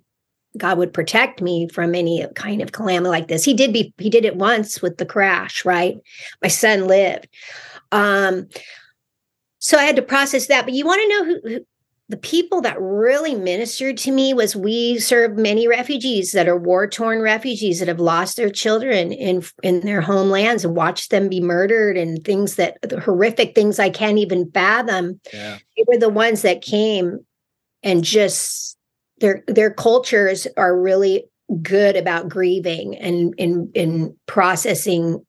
God 0.57 0.77
would 0.77 0.93
protect 0.93 1.41
me 1.41 1.67
from 1.67 1.95
any 1.95 2.25
kind 2.35 2.61
of 2.61 2.71
calamity 2.71 3.09
like 3.09 3.27
this. 3.27 3.43
He 3.43 3.53
did 3.53 3.73
be, 3.73 3.93
he 3.97 4.09
did 4.09 4.25
it 4.25 4.35
once 4.35 4.81
with 4.81 4.97
the 4.97 5.05
crash, 5.05 5.65
right? 5.65 5.97
My 6.41 6.47
son 6.47 6.87
lived. 6.87 7.27
Um, 7.91 8.47
so 9.59 9.77
I 9.77 9.83
had 9.83 9.95
to 9.95 10.01
process 10.01 10.47
that. 10.47 10.65
But 10.65 10.73
you 10.73 10.85
want 10.85 11.01
to 11.01 11.07
know 11.09 11.25
who, 11.25 11.49
who 11.49 11.65
the 12.09 12.17
people 12.17 12.61
that 12.61 12.79
really 12.79 13.33
ministered 13.33 13.97
to 13.97 14.11
me 14.11 14.33
was 14.33 14.55
we 14.55 14.99
serve 14.99 15.37
many 15.37 15.67
refugees 15.67 16.33
that 16.33 16.49
are 16.49 16.57
war 16.57 16.87
torn 16.87 17.21
refugees 17.21 17.79
that 17.79 17.87
have 17.87 17.99
lost 17.99 18.35
their 18.35 18.49
children 18.49 19.11
in 19.11 19.43
in 19.63 19.79
their 19.79 20.01
homelands 20.01 20.65
and 20.65 20.75
watched 20.75 21.11
them 21.11 21.29
be 21.29 21.39
murdered 21.39 21.97
and 21.97 22.23
things 22.23 22.55
that 22.55 22.77
the 22.81 22.99
horrific 22.99 23.55
things 23.55 23.79
I 23.79 23.89
can't 23.89 24.17
even 24.17 24.51
fathom. 24.51 25.21
Yeah. 25.33 25.57
They 25.77 25.85
were 25.87 25.97
the 25.97 26.09
ones 26.09 26.41
that 26.41 26.61
came 26.61 27.25
and 27.81 28.03
just 28.03 28.77
their 29.23 29.41
their 29.47 29.71
cultures 29.71 30.45
are 30.57 30.77
really 30.79 31.23
good 31.61 31.95
about 31.95 32.27
grieving 32.27 32.97
and 32.97 33.33
in 33.37 33.71
in 33.73 34.15
processing 34.27 35.25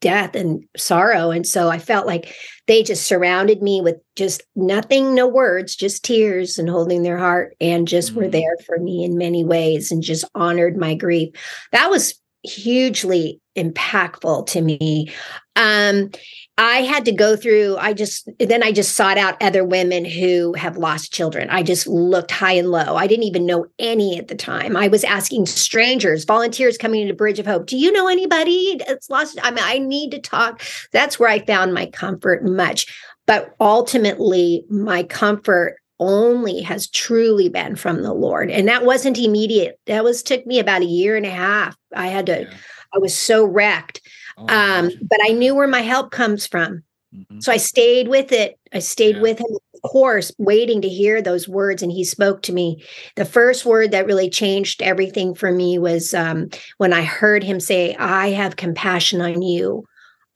death 0.00 0.36
and 0.36 0.62
sorrow. 0.76 1.30
And 1.32 1.44
so 1.46 1.68
i 1.70 1.78
felt 1.78 2.06
like 2.06 2.32
they 2.66 2.82
just 2.82 3.06
surrounded 3.06 3.62
me 3.62 3.80
with 3.80 3.96
just 4.14 4.42
nothing 4.54 5.14
no 5.14 5.26
words 5.26 5.74
just 5.74 6.04
tears 6.04 6.58
and 6.58 6.68
holding 6.68 7.02
their 7.02 7.18
heart 7.18 7.56
and 7.60 7.88
just 7.88 8.12
were 8.12 8.24
Mm. 8.24 8.32
there 8.32 8.56
for 8.66 8.78
me 8.78 9.02
in 9.04 9.16
many 9.18 9.42
ways 9.42 9.90
and 9.90 10.02
just 10.02 10.24
honored 10.34 10.76
my 10.76 10.94
grief. 10.94 11.30
That 11.72 11.90
was 11.90 12.14
hugely 12.44 13.40
impactful 13.56 14.46
to 14.48 14.60
me. 14.60 15.10
Um 15.56 16.10
I 16.58 16.82
had 16.82 17.04
to 17.04 17.12
go 17.12 17.36
through, 17.36 17.76
I 17.78 17.92
just, 17.92 18.28
then 18.40 18.64
I 18.64 18.72
just 18.72 18.96
sought 18.96 19.16
out 19.16 19.40
other 19.40 19.64
women 19.64 20.04
who 20.04 20.54
have 20.54 20.76
lost 20.76 21.12
children. 21.12 21.48
I 21.50 21.62
just 21.62 21.86
looked 21.86 22.32
high 22.32 22.54
and 22.54 22.72
low. 22.72 22.96
I 22.96 23.06
didn't 23.06 23.26
even 23.26 23.46
know 23.46 23.66
any 23.78 24.18
at 24.18 24.26
the 24.26 24.34
time. 24.34 24.76
I 24.76 24.88
was 24.88 25.04
asking 25.04 25.46
strangers, 25.46 26.24
volunteers 26.24 26.76
coming 26.76 27.00
into 27.00 27.14
Bridge 27.14 27.38
of 27.38 27.46
Hope, 27.46 27.66
do 27.66 27.76
you 27.76 27.92
know 27.92 28.08
anybody 28.08 28.80
that's 28.84 29.08
lost? 29.08 29.38
I 29.40 29.52
mean, 29.52 29.62
I 29.64 29.78
need 29.78 30.10
to 30.10 30.18
talk. 30.18 30.60
That's 30.92 31.16
where 31.18 31.30
I 31.30 31.38
found 31.38 31.74
my 31.74 31.86
comfort 31.86 32.44
much. 32.44 32.92
But 33.26 33.54
ultimately, 33.60 34.64
my 34.68 35.04
comfort 35.04 35.76
only 36.00 36.60
has 36.62 36.88
truly 36.88 37.48
been 37.48 37.76
from 37.76 38.02
the 38.02 38.12
Lord. 38.12 38.50
And 38.50 38.66
that 38.66 38.84
wasn't 38.84 39.18
immediate. 39.18 39.78
That 39.86 40.02
was 40.02 40.24
took 40.24 40.44
me 40.44 40.58
about 40.58 40.82
a 40.82 40.86
year 40.86 41.16
and 41.16 41.26
a 41.26 41.30
half. 41.30 41.76
I 41.94 42.08
had 42.08 42.26
to, 42.26 42.42
Yeah. 42.42 42.54
I 42.94 42.98
was 42.98 43.16
so 43.16 43.44
wrecked. 43.44 44.00
Oh, 44.38 44.46
Um, 44.48 44.90
but 45.02 45.18
I 45.22 45.32
knew 45.32 45.54
where 45.54 45.68
my 45.68 45.80
help 45.80 46.10
comes 46.10 46.46
from. 46.46 46.82
Mhm. 47.14 47.42
So 47.42 47.50
I 47.50 47.56
stayed 47.56 48.08
with 48.08 48.32
it. 48.32 48.58
I 48.72 48.80
stayed 48.80 49.16
Yeah. 49.16 49.22
with 49.22 49.38
him, 49.38 49.56
of 49.74 49.90
course, 49.90 50.30
waiting 50.38 50.82
to 50.82 50.88
hear 50.88 51.22
those 51.22 51.48
words. 51.48 51.82
And 51.82 51.90
he 51.90 52.04
spoke 52.04 52.42
to 52.42 52.52
me. 52.52 52.82
The 53.16 53.24
first 53.24 53.64
word 53.64 53.90
that 53.92 54.06
really 54.06 54.28
changed 54.28 54.82
everything 54.82 55.34
for 55.34 55.50
me 55.50 55.78
was 55.78 56.12
um, 56.12 56.50
when 56.76 56.92
I 56.92 57.02
heard 57.02 57.42
him 57.42 57.60
say, 57.60 57.94
I 57.98 58.30
have 58.30 58.56
compassion 58.56 59.20
on 59.22 59.40
you. 59.42 59.84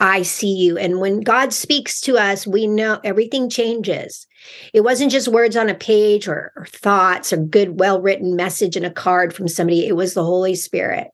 I 0.01 0.23
see 0.23 0.53
you. 0.53 0.79
And 0.79 0.99
when 0.99 1.21
God 1.21 1.53
speaks 1.53 2.01
to 2.03 2.17
us, 2.17 2.47
we 2.47 2.67
know 2.67 2.99
everything 3.05 3.49
changes. 3.49 4.27
It 4.73 4.81
wasn't 4.81 5.13
just 5.13 5.29
words 5.29 5.57
on 5.57 5.69
a 5.69 5.75
page 5.75 6.27
or, 6.27 6.53
or 6.57 6.67
thoughts 6.67 7.33
or 7.33 7.37
good, 7.37 7.79
well 7.79 8.01
written 8.01 8.35
message 8.35 8.77
in 8.77 8.85
a 8.85 8.91
card 8.91 9.33
from 9.35 9.47
somebody, 9.47 9.87
it 9.87 9.95
was 9.95 10.15
the 10.15 10.25
Holy 10.25 10.55
Spirit 10.57 11.09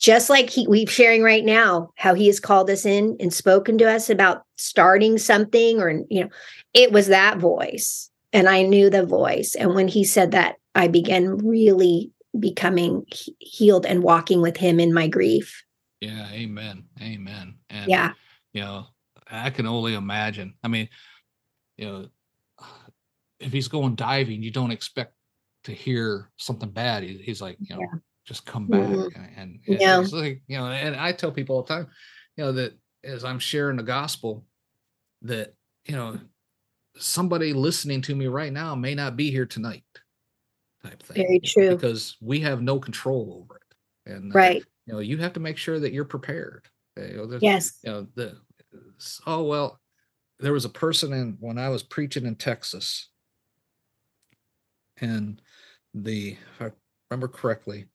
just 0.00 0.28
like 0.28 0.50
he 0.50 0.66
we've 0.66 0.90
sharing 0.90 1.22
right 1.22 1.44
now 1.44 1.90
how 1.96 2.14
he 2.14 2.26
has 2.26 2.40
called 2.40 2.68
us 2.68 2.84
in 2.84 3.16
and 3.20 3.32
spoken 3.32 3.78
to 3.78 3.88
us 3.88 4.10
about 4.10 4.44
starting 4.56 5.18
something 5.18 5.80
or 5.80 5.90
you 6.08 6.24
know 6.24 6.30
it 6.74 6.90
was 6.90 7.06
that 7.06 7.38
voice 7.38 8.10
and 8.32 8.48
i 8.48 8.62
knew 8.62 8.90
the 8.90 9.06
voice 9.06 9.54
and 9.54 9.74
when 9.74 9.86
he 9.86 10.02
said 10.02 10.32
that 10.32 10.56
i 10.74 10.88
began 10.88 11.36
really 11.46 12.10
becoming 12.38 13.04
healed 13.38 13.86
and 13.86 14.02
walking 14.02 14.40
with 14.40 14.56
him 14.56 14.80
in 14.80 14.92
my 14.92 15.06
grief 15.06 15.64
Yeah. 16.00 16.28
Amen. 16.32 16.84
Amen. 17.02 17.56
And, 17.68 17.90
yeah 17.90 18.12
you 18.52 18.62
know, 18.62 18.86
I 19.30 19.50
can 19.50 19.66
only 19.66 19.94
imagine. 19.94 20.54
I 20.62 20.68
mean, 20.68 20.88
you 21.76 21.86
know, 21.86 22.08
if 23.38 23.52
he's 23.52 23.68
going 23.68 23.94
diving, 23.94 24.42
you 24.42 24.50
don't 24.50 24.70
expect 24.70 25.14
to 25.64 25.72
hear 25.72 26.30
something 26.36 26.70
bad. 26.70 27.02
He's 27.02 27.40
like, 27.40 27.56
you 27.60 27.76
know, 27.76 27.86
just 28.24 28.46
come 28.46 28.66
back. 28.66 28.80
Mhm. 28.80 29.16
And, 29.16 29.60
and 29.66 29.80
Yeah. 29.80 30.00
it's 30.00 30.12
like, 30.12 30.42
you 30.46 30.58
know, 30.58 30.66
and 30.66 30.94
I 30.96 31.12
tell 31.12 31.32
people 31.32 31.56
all 31.56 31.62
the 31.62 31.74
time, 31.74 31.88
you 32.36 32.44
know, 32.44 32.52
that 32.52 32.78
as 33.02 33.24
I'm 33.24 33.38
sharing 33.38 33.76
the 33.76 33.82
gospel, 33.82 34.46
that, 35.22 35.54
you 35.86 35.96
know, 35.96 36.20
somebody 36.96 37.52
listening 37.52 38.02
to 38.02 38.14
me 38.14 38.26
right 38.26 38.52
now 38.52 38.74
may 38.74 38.94
not 38.94 39.16
be 39.16 39.30
here 39.30 39.46
tonight 39.46 39.84
type 40.82 41.02
thing. 41.02 41.26
Very 41.26 41.40
true. 41.40 41.70
Because 41.70 42.16
we 42.20 42.40
have 42.40 42.62
no 42.62 42.78
control 42.78 43.42
over 43.42 43.56
it. 43.56 44.12
And, 44.12 44.32
uh, 44.32 44.38
right 44.38 44.64
you 44.86 44.94
know, 44.94 45.00
you 45.00 45.18
have 45.18 45.34
to 45.34 45.40
make 45.40 45.56
sure 45.56 45.78
that 45.78 45.92
you're 45.92 46.04
prepared. 46.04 46.66
You 46.96 47.26
know, 47.28 47.38
yes 47.40 47.78
you 47.82 47.90
know 47.90 48.06
the 48.14 48.36
oh 49.26 49.44
well 49.44 49.80
there 50.38 50.52
was 50.52 50.64
a 50.64 50.70
person 50.70 51.12
in 51.12 51.36
when 51.40 51.56
i 51.58 51.68
was 51.68 51.82
preaching 51.82 52.26
in 52.26 52.34
texas 52.34 53.08
and 55.00 55.40
the 55.94 56.32
if 56.32 56.62
i 56.62 56.70
remember 57.10 57.28
correctly 57.28 57.86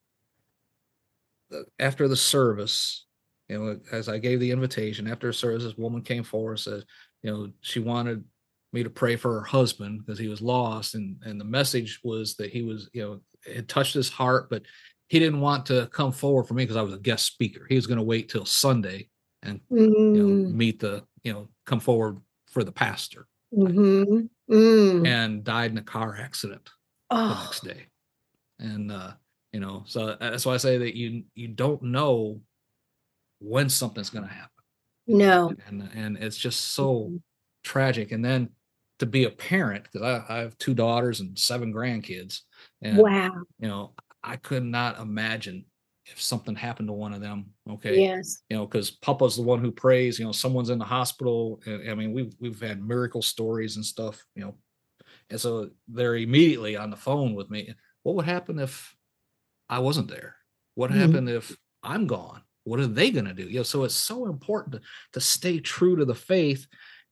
after 1.79 2.07
the 2.07 2.15
service 2.15 3.05
you 3.49 3.57
know 3.57 3.79
as 3.91 4.09
i 4.09 4.17
gave 4.17 4.39
the 4.39 4.51
invitation 4.51 5.07
after 5.07 5.27
the 5.27 5.33
service 5.33 5.63
this 5.63 5.77
woman 5.77 6.01
came 6.01 6.23
forward 6.23 6.51
and 6.53 6.59
said 6.59 6.83
you 7.21 7.31
know 7.31 7.49
she 7.61 7.79
wanted 7.79 8.23
me 8.73 8.83
to 8.83 8.89
pray 8.89 9.15
for 9.15 9.33
her 9.33 9.45
husband 9.45 9.99
because 9.99 10.19
he 10.19 10.27
was 10.27 10.41
lost 10.41 10.95
and 10.95 11.17
and 11.23 11.39
the 11.39 11.45
message 11.45 11.99
was 12.03 12.35
that 12.35 12.51
he 12.51 12.61
was 12.63 12.89
you 12.93 13.01
know 13.01 13.19
it 13.45 13.67
touched 13.67 13.93
his 13.93 14.09
heart 14.09 14.49
but 14.49 14.63
he 15.07 15.19
didn't 15.19 15.39
want 15.39 15.65
to 15.67 15.87
come 15.93 16.11
forward 16.11 16.45
for 16.45 16.55
me 16.55 16.63
because 16.63 16.77
i 16.77 16.81
was 16.81 16.93
a 16.93 16.99
guest 16.99 17.25
speaker. 17.25 17.65
He 17.69 17.75
was 17.75 17.87
going 17.87 17.99
to 17.99 18.03
wait 18.03 18.29
till 18.29 18.45
sunday 18.45 19.09
and 19.43 19.61
you 19.69 19.77
know, 19.79 20.27
Mm, 20.27 20.53
meet 20.53 20.79
the, 20.79 21.03
you 21.23 21.33
know, 21.33 21.47
come 21.65 21.79
forward 21.79 22.17
for 22.47 22.63
the 22.63 22.71
pastor. 22.71 23.27
Mhm, 23.53 24.29
mm. 24.49 25.07
and 25.07 25.43
died 25.43 25.71
in 25.71 25.77
a 25.77 25.83
car 25.83 26.17
accident 26.17 26.69
the 27.09 27.17
oh 27.17 27.41
next 27.43 27.63
day. 27.63 27.85
And, 28.59 28.91
uh, 28.91 29.13
you 29.55 29.61
know, 29.61 29.83
so 29.87 30.09
uh, 30.09 30.17
that's 30.19 30.45
why 30.45 30.53
I 30.53 30.57
say 30.57 30.77
that 30.79 30.97
you, 30.97 31.23
you 31.33 31.47
don't 31.47 31.81
know 31.81 32.41
when 33.39 33.69
something's 33.69 34.09
going 34.09 34.27
to 34.27 34.33
happen. 34.33 34.63
no 35.07 35.53
And, 35.67 35.89
and 35.95 36.17
it's 36.17 36.35
just 36.37 36.73
so 36.73 37.13
tragic. 37.63 38.11
And 38.11 38.23
then 38.23 38.49
to 38.99 39.05
be 39.05 39.23
a 39.23 39.29
parent, 39.29 39.85
because 39.85 40.01
I, 40.01 40.33
I 40.33 40.37
have 40.39 40.57
two 40.57 40.73
daughters 40.73 41.21
and 41.21 41.39
seven 41.39 41.73
grandkids. 41.73 42.41
And, 42.81 42.97
wow 42.97 43.31
you 43.59 43.69
know, 43.69 43.93
I 44.21 44.35
could 44.35 44.65
not 44.65 44.99
imagine 44.99 45.63
if 46.05 46.21
something 46.21 46.55
happened 46.55 46.89
to 46.89 46.93
one 46.93 47.13
of 47.13 47.21
them. 47.21 47.51
Okay. 47.69 48.01
Yes. 48.01 48.43
You 48.49 48.57
know, 48.57 48.65
because 48.65 48.91
Papa's 48.91 49.37
the 49.37 49.41
one 49.41 49.61
who 49.61 49.71
prays. 49.71 50.19
You 50.19 50.25
know, 50.25 50.33
someone's 50.33 50.69
in 50.69 50.79
the 50.79 50.85
hospital. 50.85 51.61
I 51.65 51.95
mean, 51.95 52.11
we've 52.11 52.35
we've 52.41 52.61
had 52.61 52.85
miracle 52.85 53.21
stories 53.21 53.77
and 53.77 53.85
stuff. 53.85 54.23
You 54.35 54.43
know, 54.43 54.55
and 55.29 55.39
so 55.39 55.69
they're 55.87 56.17
immediately 56.17 56.75
on 56.75 56.89
the 56.89 56.97
phone 56.97 57.35
with 57.35 57.49
me. 57.49 57.73
What 58.03 58.15
would 58.15 58.25
happen 58.25 58.59
if 58.59 58.95
I 59.69 59.79
wasn't 59.79 60.09
there? 60.09 60.35
What 60.75 60.91
mm-hmm. 60.91 60.99
happened 60.99 61.29
if 61.29 61.55
I'm 61.83 62.07
gone? 62.07 62.41
What 62.63 62.79
are 62.79 62.87
they 62.87 63.11
going 63.11 63.25
to 63.25 63.33
do? 63.33 63.43
You 63.43 63.57
know, 63.57 63.63
so 63.63 63.83
it's 63.83 63.93
so 63.95 64.25
important 64.25 64.75
to, 64.75 64.81
to 65.13 65.21
stay 65.21 65.59
true 65.59 65.95
to 65.97 66.05
the 66.05 66.15
faith 66.15 66.65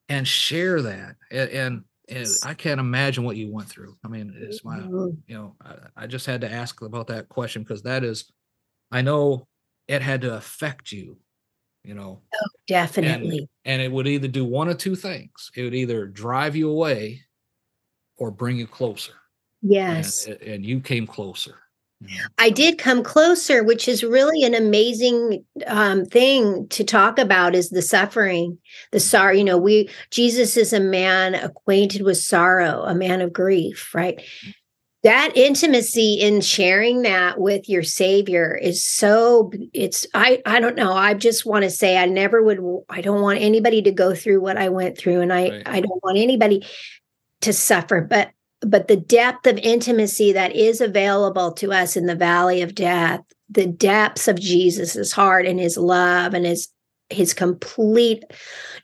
and 0.09 0.27
share 0.27 0.81
that. 0.81 1.15
And, 1.31 1.49
and, 1.49 1.83
and 2.09 2.27
I 2.43 2.53
can't 2.55 2.79
imagine 2.79 3.23
what 3.23 3.37
you 3.37 3.51
went 3.51 3.69
through. 3.69 3.95
I 4.03 4.07
mean, 4.07 4.33
it's 4.35 4.65
my, 4.65 4.79
mm-hmm. 4.79 5.15
you 5.27 5.35
know, 5.35 5.55
I, 5.63 6.03
I 6.03 6.07
just 6.07 6.25
had 6.25 6.41
to 6.41 6.51
ask 6.51 6.81
about 6.81 7.07
that 7.07 7.29
question 7.29 7.61
because 7.63 7.83
that 7.83 8.03
is, 8.03 8.31
I 8.91 9.01
know 9.01 9.47
it 9.87 10.01
had 10.01 10.21
to 10.21 10.35
affect 10.35 10.91
you, 10.91 11.17
you 11.83 11.93
know. 11.93 12.21
Oh, 12.33 12.49
definitely. 12.67 13.39
And, 13.39 13.47
and 13.65 13.81
it 13.81 13.91
would 13.91 14.07
either 14.07 14.27
do 14.27 14.45
one 14.45 14.69
of 14.69 14.77
two 14.77 14.95
things. 14.95 15.51
It 15.55 15.63
would 15.63 15.75
either 15.75 16.07
drive 16.07 16.55
you 16.55 16.69
away 16.69 17.21
or 18.17 18.31
bring 18.31 18.57
you 18.57 18.67
closer. 18.67 19.13
Yes. 19.61 20.25
And, 20.25 20.41
and 20.41 20.65
you 20.65 20.79
came 20.79 21.07
closer. 21.07 21.55
I 22.37 22.49
did 22.49 22.77
come 22.77 23.03
closer, 23.03 23.63
which 23.63 23.87
is 23.87 24.03
really 24.03 24.43
an 24.43 24.53
amazing 24.53 25.43
um, 25.67 26.05
thing 26.05 26.67
to 26.69 26.83
talk 26.83 27.17
about 27.19 27.55
is 27.55 27.69
the 27.69 27.81
suffering, 27.81 28.57
the 28.91 28.99
sorrow. 28.99 29.33
You 29.33 29.43
know, 29.43 29.57
we 29.57 29.89
Jesus 30.11 30.57
is 30.57 30.73
a 30.73 30.79
man 30.79 31.35
acquainted 31.35 32.01
with 32.01 32.17
sorrow, 32.17 32.83
a 32.83 32.95
man 32.95 33.21
of 33.21 33.33
grief, 33.33 33.93
right? 33.93 34.21
That 35.03 35.35
intimacy 35.35 36.13
in 36.13 36.39
sharing 36.39 37.01
that 37.01 37.39
with 37.39 37.67
your 37.67 37.83
savior 37.83 38.55
is 38.55 38.85
so 38.85 39.51
it's 39.73 40.07
I 40.13 40.41
I 40.45 40.59
don't 40.59 40.77
know. 40.77 40.93
I 40.93 41.13
just 41.13 41.45
want 41.45 41.63
to 41.63 41.69
say 41.69 41.97
I 41.97 42.05
never 42.05 42.41
would 42.41 42.59
I 42.89 43.01
don't 43.01 43.21
want 43.21 43.39
anybody 43.39 43.81
to 43.81 43.91
go 43.91 44.15
through 44.15 44.41
what 44.41 44.57
I 44.57 44.69
went 44.69 44.97
through 44.97 45.21
and 45.21 45.33
I 45.33 45.49
right. 45.49 45.63
I 45.65 45.81
don't 45.81 46.03
want 46.03 46.17
anybody 46.17 46.65
to 47.41 47.51
suffer, 47.51 47.99
but 47.99 48.31
but 48.65 48.87
the 48.87 48.97
depth 48.97 49.45
of 49.47 49.57
intimacy 49.57 50.31
that 50.31 50.55
is 50.55 50.81
available 50.81 51.51
to 51.51 51.71
us 51.71 51.95
in 51.95 52.05
the 52.05 52.15
valley 52.15 52.61
of 52.61 52.75
death 52.75 53.21
the 53.49 53.67
depths 53.67 54.27
of 54.27 54.39
jesus' 54.39 55.11
heart 55.11 55.45
and 55.45 55.59
his 55.59 55.77
love 55.77 56.33
and 56.33 56.45
his 56.45 56.69
his 57.09 57.33
complete 57.33 58.23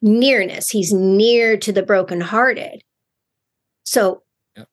nearness 0.02 0.70
he's 0.70 0.94
near 0.94 1.58
to 1.58 1.72
the 1.72 1.84
brokenhearted 1.84 2.84
so 3.84 4.22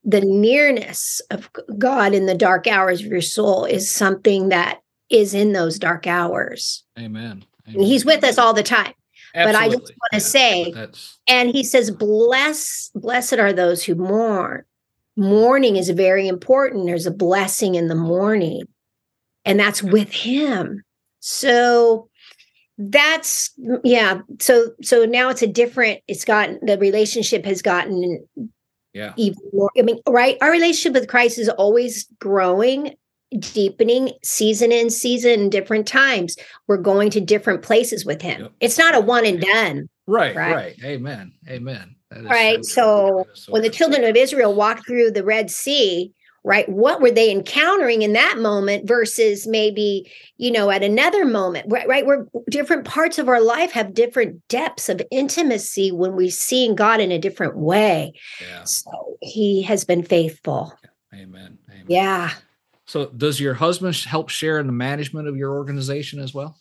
the 0.04 0.20
nearness 0.20 1.20
of 1.30 1.48
god 1.78 2.12
in 2.12 2.26
the 2.26 2.34
dark 2.34 2.66
hours 2.66 3.00
of 3.00 3.06
your 3.06 3.20
soul 3.20 3.64
is 3.64 3.90
something 3.90 4.48
that 4.48 4.80
is 5.08 5.34
in 5.34 5.52
those 5.52 5.78
dark 5.78 6.06
hours 6.06 6.84
amen, 6.98 7.44
amen. 7.68 7.86
he's 7.86 8.04
with 8.04 8.24
us 8.24 8.38
all 8.38 8.52
the 8.52 8.62
time 8.62 8.92
Absolutely. 9.34 9.52
but 9.52 9.56
i 9.56 9.68
just 9.68 9.82
want 9.82 10.12
to 10.12 10.16
yeah. 10.16 10.18
say 10.18 10.88
and 11.28 11.50
he 11.50 11.62
says 11.62 11.90
bless 11.90 12.90
blessed 12.94 13.34
are 13.34 13.52
those 13.52 13.84
who 13.84 13.94
mourn 13.94 14.64
Mourning 15.16 15.76
is 15.76 15.88
very 15.90 16.28
important. 16.28 16.86
There's 16.86 17.06
a 17.06 17.10
blessing 17.10 17.74
in 17.74 17.88
the 17.88 17.94
morning, 17.94 18.62
and 19.44 19.58
that's 19.58 19.82
with 19.82 20.12
him. 20.12 20.82
So 21.20 22.08
that's 22.76 23.50
yeah. 23.82 24.20
So 24.40 24.72
so 24.82 25.06
now 25.06 25.30
it's 25.30 25.42
a 25.42 25.46
different. 25.46 26.00
It's 26.06 26.24
gotten 26.24 26.58
the 26.62 26.76
relationship 26.78 27.46
has 27.46 27.62
gotten 27.62 28.26
yeah 28.92 29.14
even 29.16 29.38
more. 29.54 29.70
I 29.78 29.82
mean, 29.82 30.00
right? 30.06 30.36
Our 30.42 30.50
relationship 30.50 30.92
with 30.92 31.08
Christ 31.08 31.38
is 31.38 31.48
always 31.48 32.06
growing, 32.20 32.94
deepening, 33.38 34.12
season 34.22 34.70
in 34.70 34.90
season, 34.90 35.48
different 35.48 35.88
times. 35.88 36.36
We're 36.66 36.76
going 36.76 37.08
to 37.10 37.20
different 37.22 37.62
places 37.62 38.04
with 38.04 38.20
Him. 38.20 38.42
Yep. 38.42 38.52
It's 38.60 38.78
not 38.78 38.94
a 38.94 39.00
one 39.00 39.24
and 39.24 39.40
done. 39.40 39.88
Right, 40.06 40.36
right. 40.36 40.54
Right. 40.54 40.76
Amen. 40.84 41.32
Amen 41.48 41.95
right. 42.12 42.64
So, 42.64 43.26
when 43.48 43.62
the 43.62 43.70
children 43.70 44.04
of 44.04 44.16
Israel 44.16 44.54
walked 44.54 44.86
through 44.86 45.10
the 45.12 45.24
Red 45.24 45.50
Sea, 45.50 46.12
right, 46.46 46.68
what 46.68 47.00
were 47.00 47.10
they 47.10 47.30
encountering 47.30 48.02
in 48.02 48.12
that 48.12 48.38
moment 48.38 48.86
versus 48.86 49.48
maybe, 49.48 50.10
you 50.36 50.52
know, 50.52 50.70
at 50.70 50.84
another 50.84 51.24
moment, 51.24 51.66
right? 51.68 51.88
right 51.88 52.06
where 52.06 52.28
different 52.48 52.84
parts 52.84 53.18
of 53.18 53.28
our 53.28 53.40
life 53.40 53.72
have 53.72 53.92
different 53.92 54.46
depths 54.46 54.88
of 54.88 55.02
intimacy 55.10 55.90
when 55.90 56.14
we 56.14 56.30
seeing 56.30 56.76
God 56.76 57.00
in 57.00 57.10
a 57.10 57.18
different 57.18 57.56
way. 57.56 58.12
Yeah. 58.40 58.62
So 58.62 59.18
he 59.20 59.62
has 59.62 59.84
been 59.84 60.04
faithful. 60.04 60.72
Amen. 61.12 61.58
Amen. 61.68 61.84
Yeah. 61.88 62.30
So 62.84 63.06
does 63.06 63.40
your 63.40 63.54
husband 63.54 63.96
help 63.96 64.28
share 64.28 64.60
in 64.60 64.68
the 64.68 64.72
management 64.72 65.26
of 65.26 65.36
your 65.36 65.52
organization 65.52 66.20
as 66.20 66.32
well? 66.32 66.56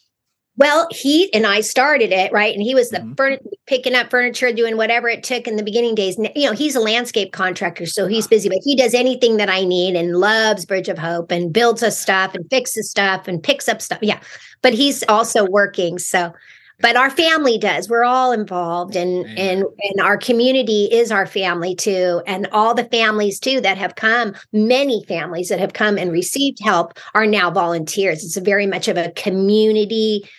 Well, 0.58 0.88
he 0.90 1.34
and 1.34 1.46
I 1.46 1.62
started 1.62 2.14
it, 2.14 2.32
right? 2.32 2.54
And 2.54 2.64
he 2.64 2.74
was 2.74 2.90
the 2.90 3.00
mm-hmm. 3.00 3.46
picking 3.68 3.94
up 3.94 4.10
furniture, 4.10 4.54
doing 4.54 4.78
whatever 4.78 5.10
it 5.10 5.24
took 5.24 5.48
in 5.48 5.58
the 5.58 5.64
beginning 5.64 5.96
days. 5.96 6.18
You 6.36 6.48
know, 6.48 6.54
he's 6.54 6.76
a 6.76 6.80
landscape 6.80 7.34
contractor, 7.34 7.86
so 7.86 8.08
he's 8.08 8.28
busy, 8.28 8.48
but 8.48 8.60
he 8.64 8.76
does 8.76 8.94
anything 8.94 9.36
that 9.38 9.50
I 9.50 9.66
need 9.66 9.96
and 9.96 10.18
loves 10.18 10.66
Bridge 10.66 10.88
of 10.88 10.98
Hope 10.98 11.30
and 11.32 11.52
builds 11.52 11.84
us 11.84 12.00
stuff 12.00 12.34
and 12.36 12.50
fixes 12.50 12.90
stuff 12.90 13.28
and 13.28 13.44
picks 13.44 13.68
up 13.68 13.82
stuff. 13.82 14.00
Yeah. 14.02 14.22
But 14.62 14.74
he's 14.74 15.04
also 15.10 15.46
working. 15.46 16.00
So, 16.00 16.34
but 16.80 16.96
our 16.96 17.10
family 17.10 17.58
does. 17.58 17.90
We're 17.90 18.06
all 18.06 18.32
involved 18.32 18.96
and 18.96 19.26
and 19.38 19.64
and 19.64 20.02
our 20.02 20.18
community 20.18 20.86
is 20.86 21.12
our 21.12 21.26
family 21.26 21.76
too. 21.76 22.22
And 22.28 22.48
all 22.52 22.74
the 22.74 22.86
families 22.86 23.40
too 23.40 23.60
that 23.62 23.78
have 23.78 23.96
come, 23.96 24.36
many 24.54 25.04
families 25.06 25.50
that 25.50 25.60
have 25.60 25.74
come 25.74 25.98
and 25.98 26.12
received 26.12 26.60
help 26.62 26.98
are 27.14 27.28
now 27.28 27.52
volunteers. 27.52 28.24
It's 28.24 28.38
a 28.38 28.42
very 28.42 28.68
much 28.68 28.88
of 28.88 28.98
a 28.98 29.12
community 29.12 30.30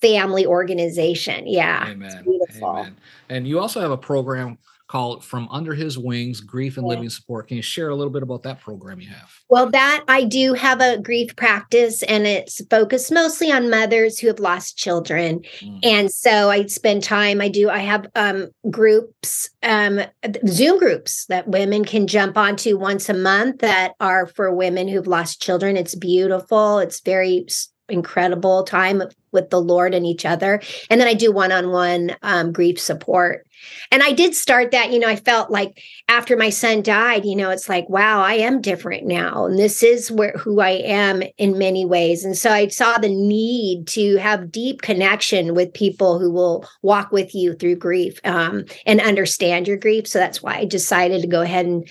family 0.00 0.46
organization. 0.46 1.46
Yeah. 1.46 1.86
Amen. 1.88 2.24
Amen. 2.62 2.96
And 3.28 3.46
you 3.46 3.60
also 3.60 3.80
have 3.80 3.90
a 3.90 3.98
program 3.98 4.58
called 4.90 5.24
From 5.24 5.46
Under 5.52 5.72
His 5.72 5.96
Wings 5.96 6.40
Grief 6.40 6.76
and 6.76 6.84
yeah. 6.84 6.94
Living 6.94 7.08
Support. 7.10 7.46
Can 7.46 7.56
you 7.56 7.62
share 7.62 7.90
a 7.90 7.94
little 7.94 8.12
bit 8.12 8.24
about 8.24 8.42
that 8.42 8.60
program 8.60 9.00
you 9.00 9.08
have? 9.08 9.30
Well, 9.48 9.70
that 9.70 10.02
I 10.08 10.24
do 10.24 10.52
have 10.54 10.80
a 10.80 10.98
grief 10.98 11.36
practice 11.36 12.02
and 12.02 12.26
it's 12.26 12.60
focused 12.68 13.12
mostly 13.12 13.52
on 13.52 13.70
mothers 13.70 14.18
who 14.18 14.26
have 14.26 14.40
lost 14.40 14.76
children. 14.76 15.44
Mm. 15.60 15.78
And 15.84 16.10
so 16.10 16.50
I 16.50 16.66
spend 16.66 17.04
time, 17.04 17.40
I 17.40 17.48
do, 17.48 17.70
I 17.70 17.78
have 17.78 18.08
um, 18.16 18.48
groups, 18.68 19.48
um, 19.62 20.00
Zoom 20.48 20.80
groups 20.80 21.26
that 21.26 21.46
women 21.46 21.84
can 21.84 22.08
jump 22.08 22.36
onto 22.36 22.76
once 22.76 23.08
a 23.08 23.14
month 23.14 23.60
that 23.60 23.92
are 24.00 24.26
for 24.26 24.52
women 24.52 24.88
who've 24.88 25.06
lost 25.06 25.40
children. 25.40 25.76
It's 25.76 25.94
beautiful. 25.94 26.80
It's 26.80 26.98
very 26.98 27.46
incredible 27.88 28.64
time 28.64 29.02
with 29.32 29.50
the 29.50 29.60
Lord 29.60 29.94
and 29.94 30.06
each 30.06 30.24
other. 30.24 30.60
And 30.88 31.00
then 31.00 31.08
I 31.08 31.14
do 31.14 31.32
one 31.32 31.52
on 31.52 31.70
one 31.70 32.16
grief 32.52 32.80
support. 32.80 33.46
And 33.90 34.02
I 34.02 34.12
did 34.12 34.34
start 34.34 34.70
that, 34.70 34.92
you 34.92 34.98
know, 34.98 35.08
I 35.08 35.16
felt 35.16 35.50
like 35.50 35.82
after 36.08 36.36
my 36.36 36.50
son 36.50 36.82
died, 36.82 37.24
you 37.24 37.36
know, 37.36 37.50
it's 37.50 37.68
like, 37.68 37.88
wow, 37.88 38.22
I 38.22 38.34
am 38.34 38.60
different 38.60 39.06
now. 39.06 39.44
And 39.44 39.58
this 39.58 39.82
is 39.82 40.10
where 40.10 40.32
who 40.32 40.60
I 40.60 40.70
am 40.70 41.22
in 41.36 41.58
many 41.58 41.84
ways. 41.84 42.24
And 42.24 42.36
so 42.36 42.50
I 42.50 42.68
saw 42.68 42.98
the 42.98 43.08
need 43.08 43.86
to 43.88 44.16
have 44.16 44.50
deep 44.50 44.82
connection 44.82 45.54
with 45.54 45.74
people 45.74 46.18
who 46.18 46.32
will 46.32 46.66
walk 46.82 47.12
with 47.12 47.34
you 47.34 47.54
through 47.54 47.76
grief 47.76 48.18
um, 48.24 48.64
and 48.86 49.00
understand 49.00 49.68
your 49.68 49.76
grief. 49.76 50.06
So 50.06 50.18
that's 50.18 50.42
why 50.42 50.56
I 50.56 50.64
decided 50.64 51.22
to 51.22 51.28
go 51.28 51.42
ahead 51.42 51.66
and 51.66 51.88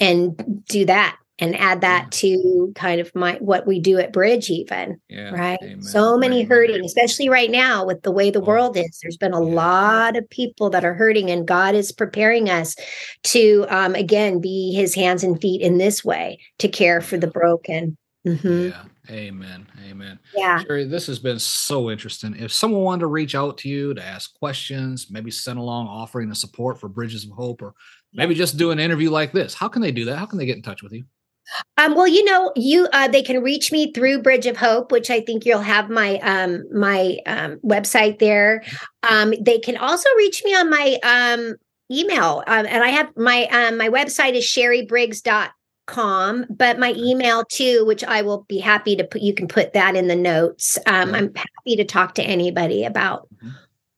and 0.00 0.64
do 0.66 0.84
that 0.86 1.16
and 1.42 1.58
add 1.58 1.80
that 1.80 2.08
to 2.12 2.72
kind 2.76 3.00
of 3.00 3.12
my 3.16 3.34
what 3.40 3.66
we 3.66 3.80
do 3.80 3.98
at 3.98 4.12
bridge 4.12 4.48
even 4.48 5.00
yeah, 5.08 5.30
right? 5.30 5.58
amen. 5.60 5.82
so 5.82 6.16
many 6.16 6.44
hurting 6.44 6.84
especially 6.84 7.28
right 7.28 7.50
now 7.50 7.84
with 7.84 8.02
the 8.02 8.12
way 8.12 8.30
the 8.30 8.40
oh, 8.40 8.44
world 8.44 8.76
is. 8.76 9.00
There's 9.02 9.16
been 9.16 9.34
a 9.34 9.44
yeah. 9.44 9.54
lot 9.54 10.16
of 10.16 10.30
people 10.30 10.70
that 10.70 10.84
are 10.84 10.94
hurting 10.94 11.30
and 11.30 11.46
god 11.46 11.74
is 11.74 11.90
preparing 11.90 12.48
us 12.48 12.76
to 13.24 13.66
um, 13.68 13.96
again 13.96 14.40
be 14.40 14.72
his 14.72 14.94
hands 14.94 15.24
and 15.24 15.40
feet 15.40 15.60
in 15.60 15.78
this 15.78 16.04
way 16.04 16.38
to 16.60 16.68
care 16.68 17.00
for 17.00 17.18
the 17.18 17.26
broken. 17.26 17.98
Mm-hmm. 18.24 18.68
yeah 18.68 18.84
amen 19.10 19.66
amen. 19.90 20.20
Yeah. 20.36 20.62
Sheri, 20.62 20.88
this 20.88 21.08
has 21.08 21.18
been 21.18 21.40
so 21.40 21.90
interesting. 21.90 22.36
If 22.38 22.52
someone 22.52 22.82
wanted 22.82 23.00
to 23.00 23.08
reach 23.08 23.34
out 23.34 23.58
to 23.58 23.68
you 23.68 23.94
to 23.94 24.04
ask 24.04 24.32
questions 24.38 25.08
maybe 25.10 25.32
send 25.32 25.58
along 25.58 25.88
offering 25.88 26.28
the 26.28 26.36
support 26.36 26.78
for 26.78 26.88
bridges 26.88 27.24
of 27.24 27.32
hope 27.32 27.62
or 27.62 27.74
maybe 28.12 28.36
just 28.36 28.56
do 28.58 28.70
an 28.70 28.78
interview 28.78 29.10
like 29.10 29.32
this 29.32 29.54
how 29.54 29.66
can 29.66 29.82
they 29.82 29.90
do 29.90 30.04
that? 30.04 30.18
How 30.18 30.26
can 30.26 30.38
they 30.38 30.46
get 30.46 30.54
in 30.56 30.62
touch 30.62 30.84
with 30.84 30.92
you 30.92 31.02
um, 31.76 31.94
well, 31.94 32.08
you 32.08 32.24
know, 32.24 32.52
you 32.56 32.88
uh, 32.92 33.08
they 33.08 33.22
can 33.22 33.42
reach 33.42 33.72
me 33.72 33.92
through 33.92 34.22
Bridge 34.22 34.46
of 34.46 34.56
Hope, 34.56 34.92
which 34.92 35.10
I 35.10 35.20
think 35.20 35.44
you'll 35.44 35.60
have 35.60 35.90
my 35.90 36.18
um, 36.20 36.64
my 36.72 37.18
um, 37.26 37.58
website 37.64 38.18
there. 38.18 38.62
Um, 39.02 39.34
they 39.40 39.58
can 39.58 39.76
also 39.76 40.08
reach 40.16 40.42
me 40.44 40.54
on 40.54 40.70
my 40.70 40.98
um, 41.02 41.56
email, 41.90 42.42
um, 42.46 42.66
and 42.66 42.82
I 42.82 42.88
have 42.88 43.14
my 43.16 43.46
um, 43.46 43.76
my 43.76 43.88
website 43.88 44.34
is 44.34 44.44
sheribriggs.com, 44.44 46.46
but 46.50 46.78
my 46.78 46.94
email 46.96 47.44
too, 47.44 47.84
which 47.86 48.04
I 48.04 48.22
will 48.22 48.44
be 48.48 48.58
happy 48.58 48.96
to 48.96 49.04
put. 49.04 49.22
You 49.22 49.34
can 49.34 49.48
put 49.48 49.72
that 49.74 49.96
in 49.96 50.08
the 50.08 50.16
notes. 50.16 50.78
Um, 50.86 51.14
I'm 51.14 51.34
happy 51.34 51.76
to 51.76 51.84
talk 51.84 52.14
to 52.14 52.22
anybody 52.22 52.84
about 52.84 53.28
mm-hmm. 53.34 53.50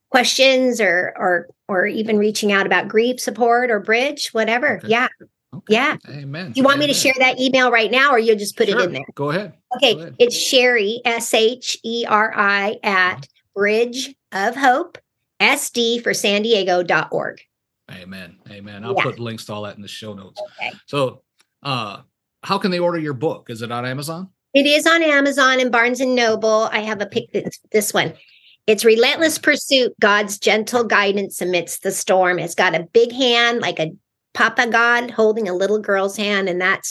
questions 0.09 0.81
or 0.81 1.13
or 1.17 1.47
or 1.67 1.87
even 1.87 2.17
reaching 2.17 2.51
out 2.51 2.65
about 2.65 2.89
grief 2.89 3.19
support 3.19 3.71
or 3.71 3.79
bridge, 3.79 4.29
whatever. 4.33 4.77
Okay. 4.77 4.89
Yeah. 4.89 5.07
Okay. 5.57 5.73
Yeah. 5.73 5.97
Amen. 6.09 6.51
Do 6.51 6.59
you 6.59 6.63
want 6.63 6.77
Amen. 6.77 6.87
me 6.87 6.93
to 6.93 6.99
share 6.99 7.13
that 7.19 7.39
email 7.39 7.71
right 7.71 7.91
now 7.91 8.11
or 8.11 8.19
you'll 8.19 8.37
just 8.37 8.57
put 8.57 8.67
sure. 8.67 8.79
it 8.79 8.85
in 8.85 8.93
there? 8.93 9.05
Go 9.13 9.29
ahead. 9.29 9.53
Okay. 9.75 9.95
Go 9.95 10.01
ahead. 10.01 10.15
It's 10.19 10.35
Sheri, 10.35 10.99
S 11.05 11.33
H 11.33 11.77
E 11.83 12.05
R 12.07 12.33
I, 12.35 12.77
at 12.83 13.27
Bridge 13.55 14.15
of 14.31 14.55
Hope, 14.55 14.97
SD 15.39 16.03
for 16.03 16.13
San 16.13 16.41
Diego.org. 16.41 17.41
Amen. 17.91 18.37
Amen. 18.49 18.83
I'll 18.83 18.95
Yeah. 18.95 19.03
put 19.03 19.19
links 19.19 19.45
to 19.45 19.53
all 19.53 19.63
that 19.63 19.75
in 19.75 19.81
the 19.81 19.87
show 19.87 20.13
notes. 20.13 20.41
Okay. 20.59 20.71
So, 20.87 21.21
uh, 21.63 22.01
how 22.43 22.57
can 22.57 22.71
they 22.71 22.79
order 22.79 22.99
your 22.99 23.13
book? 23.13 23.49
Is 23.49 23.61
it 23.61 23.71
on 23.71 23.85
Amazon? 23.85 24.29
It 24.53 24.65
is 24.65 24.87
on 24.87 25.03
Amazon 25.03 25.59
and 25.59 25.71
Barnes 25.71 25.99
and 25.99 26.15
Noble. 26.15 26.69
I 26.71 26.79
have 26.79 27.01
a 27.01 27.05
pick 27.05 27.31
this, 27.31 27.59
this 27.71 27.93
one. 27.93 28.13
It's 28.67 28.85
Relentless 28.85 29.37
Pursuit, 29.37 29.93
God's 29.99 30.39
gentle 30.39 30.83
guidance 30.83 31.41
amidst 31.41 31.83
the 31.83 31.91
storm. 31.91 32.39
It's 32.39 32.55
got 32.55 32.73
a 32.73 32.87
big 32.93 33.11
hand, 33.11 33.61
like 33.61 33.79
a 33.79 33.91
Papa 34.35 34.67
God 34.67 35.09
holding 35.11 35.47
a 35.49 35.53
little 35.53 35.79
girl's 35.79 36.15
hand, 36.17 36.47
and 36.47 36.61
that 36.61 36.83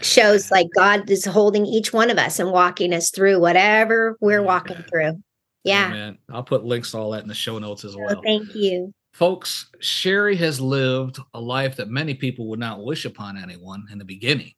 shows 0.00 0.50
like 0.50 0.68
God 0.74 1.10
is 1.10 1.24
holding 1.24 1.66
each 1.66 1.92
one 1.92 2.08
of 2.08 2.16
us 2.18 2.38
and 2.38 2.50
walking 2.50 2.94
us 2.94 3.10
through 3.10 3.40
whatever 3.40 4.16
we're 4.20 4.42
walking 4.42 4.82
through. 4.88 5.22
Yeah. 5.64 5.88
Amen. 5.88 6.18
I'll 6.30 6.44
put 6.44 6.64
links 6.64 6.92
to 6.92 6.98
all 6.98 7.10
that 7.10 7.22
in 7.22 7.28
the 7.28 7.34
show 7.34 7.58
notes 7.58 7.84
as 7.84 7.96
Oh, 7.96 7.98
well. 7.98 8.22
thank 8.22 8.54
you. 8.54 8.94
Folks, 9.12 9.70
Sheri 9.80 10.36
has 10.36 10.60
lived 10.60 11.18
a 11.34 11.40
life 11.40 11.76
that 11.76 11.88
many 11.88 12.14
people 12.14 12.48
would 12.48 12.58
not 12.58 12.84
wish 12.84 13.04
upon 13.04 13.36
anyone 13.36 13.86
in 13.90 13.98
the 13.98 14.04
beginning. 14.04 14.52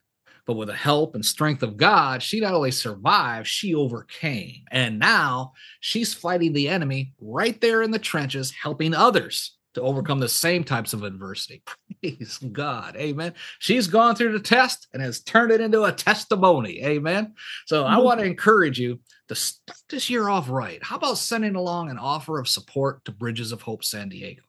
But 0.46 0.54
with 0.54 0.68
the 0.68 0.74
help 0.74 1.14
and 1.16 1.24
strength 1.24 1.62
of 1.64 1.76
God, 1.76 2.22
she 2.22 2.38
not 2.38 2.54
only 2.54 2.70
survived, 2.70 3.48
she 3.48 3.74
overcame. 3.74 4.62
And 4.70 4.98
now 4.98 5.52
she's 5.80 6.14
fighting 6.14 6.52
the 6.52 6.68
enemy 6.68 7.12
right 7.20 7.60
there 7.60 7.82
in 7.82 7.90
the 7.90 7.98
trenches, 7.98 8.52
helping 8.52 8.94
others 8.94 9.55
to 9.76 9.82
overcome 9.82 10.18
the 10.18 10.28
same 10.28 10.64
types 10.64 10.94
of 10.94 11.02
adversity. 11.02 11.62
Praise 12.02 12.38
God. 12.50 12.96
Amen. 12.96 13.34
She's 13.58 13.86
gone 13.86 14.16
through 14.16 14.32
the 14.32 14.40
test 14.40 14.88
and 14.94 15.02
has 15.02 15.20
turned 15.20 15.52
it 15.52 15.60
into 15.60 15.84
a 15.84 15.92
testimony. 15.92 16.82
Amen. 16.82 17.34
So 17.66 17.84
I 17.84 17.98
want 17.98 18.18
to 18.18 18.24
mm-hmm. 18.24 18.30
encourage 18.30 18.80
you 18.80 19.00
to 19.28 19.34
start 19.34 19.78
this 19.90 20.08
year 20.08 20.30
off 20.30 20.48
right. 20.48 20.82
How 20.82 20.96
about 20.96 21.18
sending 21.18 21.56
along 21.56 21.90
an 21.90 21.98
offer 21.98 22.38
of 22.38 22.48
support 22.48 23.04
to 23.04 23.12
Bridges 23.12 23.52
of 23.52 23.60
Hope 23.60 23.84
San 23.84 24.08
Diego? 24.08 24.42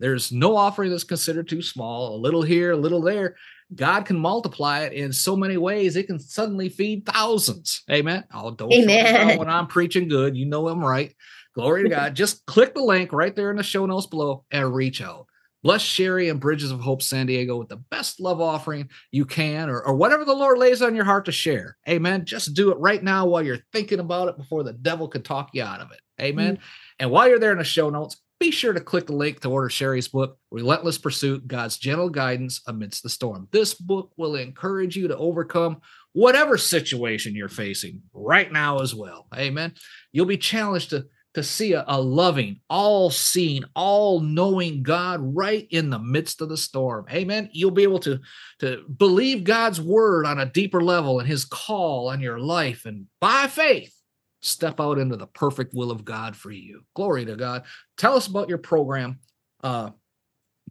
There's 0.00 0.32
no 0.32 0.56
offering 0.56 0.90
that's 0.90 1.04
considered 1.04 1.46
too 1.46 1.62
small, 1.62 2.16
a 2.16 2.18
little 2.18 2.42
here, 2.42 2.72
a 2.72 2.76
little 2.76 3.00
there. 3.02 3.36
God 3.72 4.04
can 4.04 4.18
multiply 4.18 4.80
it 4.80 4.94
in 4.94 5.12
so 5.12 5.36
many 5.36 5.58
ways, 5.58 5.94
it 5.94 6.08
can 6.08 6.18
suddenly 6.18 6.68
feed 6.68 7.06
thousands. 7.06 7.84
Amen. 7.88 8.24
Oh, 8.34 8.50
don't 8.50 8.72
Amen. 8.72 9.38
when 9.38 9.48
I'm 9.48 9.68
preaching 9.68 10.08
good. 10.08 10.36
You 10.36 10.46
know 10.46 10.68
I'm 10.68 10.84
right. 10.84 11.14
Glory 11.54 11.82
to 11.82 11.88
God. 11.88 12.14
Just 12.14 12.46
click 12.46 12.74
the 12.74 12.82
link 12.82 13.12
right 13.12 13.34
there 13.34 13.50
in 13.50 13.56
the 13.56 13.62
show 13.62 13.84
notes 13.86 14.06
below 14.06 14.44
and 14.50 14.74
reach 14.74 15.02
out. 15.02 15.26
Bless 15.62 15.84
Sheri 15.84 16.28
and 16.28 16.40
Bridges 16.40 16.72
of 16.72 16.80
Hope 16.80 17.02
San 17.02 17.26
Diego 17.26 17.56
with 17.56 17.68
the 17.68 17.76
best 17.76 18.18
love 18.20 18.40
offering 18.40 18.88
you 19.12 19.24
can, 19.24 19.70
or, 19.70 19.80
or 19.80 19.94
whatever 19.94 20.24
the 20.24 20.34
Lord 20.34 20.58
lays 20.58 20.82
on 20.82 20.96
your 20.96 21.04
heart 21.04 21.26
to 21.26 21.32
share. 21.32 21.76
Amen. 21.88 22.24
Just 22.24 22.54
do 22.54 22.72
it 22.72 22.78
right 22.78 23.02
now 23.02 23.26
while 23.26 23.44
you're 23.44 23.64
thinking 23.72 24.00
about 24.00 24.28
it 24.28 24.36
before 24.36 24.64
the 24.64 24.72
devil 24.72 25.06
can 25.06 25.22
talk 25.22 25.50
you 25.52 25.62
out 25.62 25.80
of 25.80 25.92
it. 25.92 26.00
Amen. 26.20 26.58
And 26.98 27.10
while 27.10 27.28
you're 27.28 27.38
there 27.38 27.52
in 27.52 27.58
the 27.58 27.64
show 27.64 27.90
notes, 27.90 28.16
be 28.40 28.50
sure 28.50 28.72
to 28.72 28.80
click 28.80 29.06
the 29.06 29.12
link 29.12 29.38
to 29.40 29.50
order 29.50 29.68
Sheri's 29.68 30.08
book, 30.08 30.36
Relentless 30.50 30.98
Pursuit 30.98 31.46
God's 31.46 31.78
Gentle 31.78 32.08
Guidance 32.08 32.60
Amidst 32.66 33.04
the 33.04 33.08
Storm. 33.08 33.46
This 33.52 33.72
book 33.74 34.10
will 34.16 34.34
encourage 34.34 34.96
you 34.96 35.06
to 35.06 35.16
overcome 35.16 35.80
whatever 36.12 36.58
situation 36.58 37.36
you're 37.36 37.48
facing 37.48 38.02
right 38.12 38.50
now 38.50 38.80
as 38.80 38.96
well. 38.96 39.28
Amen. 39.32 39.74
You'll 40.10 40.26
be 40.26 40.38
challenged 40.38 40.90
to, 40.90 41.06
to 41.34 41.42
see 41.42 41.72
a, 41.72 41.84
a 41.86 42.00
loving, 42.00 42.60
all 42.68 43.10
seeing, 43.10 43.64
all 43.74 44.20
knowing 44.20 44.82
God 44.82 45.20
right 45.22 45.66
in 45.70 45.88
the 45.88 45.98
midst 45.98 46.40
of 46.40 46.48
the 46.48 46.56
storm. 46.56 47.06
Amen. 47.10 47.48
You'll 47.52 47.70
be 47.70 47.84
able 47.84 48.00
to, 48.00 48.20
to 48.58 48.84
believe 48.96 49.44
God's 49.44 49.80
word 49.80 50.26
on 50.26 50.38
a 50.38 50.46
deeper 50.46 50.82
level 50.82 51.18
and 51.20 51.28
his 51.28 51.44
call 51.44 52.10
on 52.10 52.20
your 52.20 52.38
life. 52.38 52.84
And 52.84 53.06
by 53.20 53.46
faith, 53.46 53.94
step 54.42 54.80
out 54.80 54.98
into 54.98 55.16
the 55.16 55.26
perfect 55.26 55.72
will 55.74 55.90
of 55.90 56.04
God 56.04 56.36
for 56.36 56.50
you. 56.50 56.82
Glory 56.94 57.24
to 57.24 57.36
God. 57.36 57.64
Tell 57.96 58.14
us 58.14 58.26
about 58.26 58.48
your 58.48 58.58
program 58.58 59.20
uh, 59.62 59.90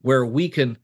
where 0.02 0.26
we 0.26 0.50
can 0.50 0.78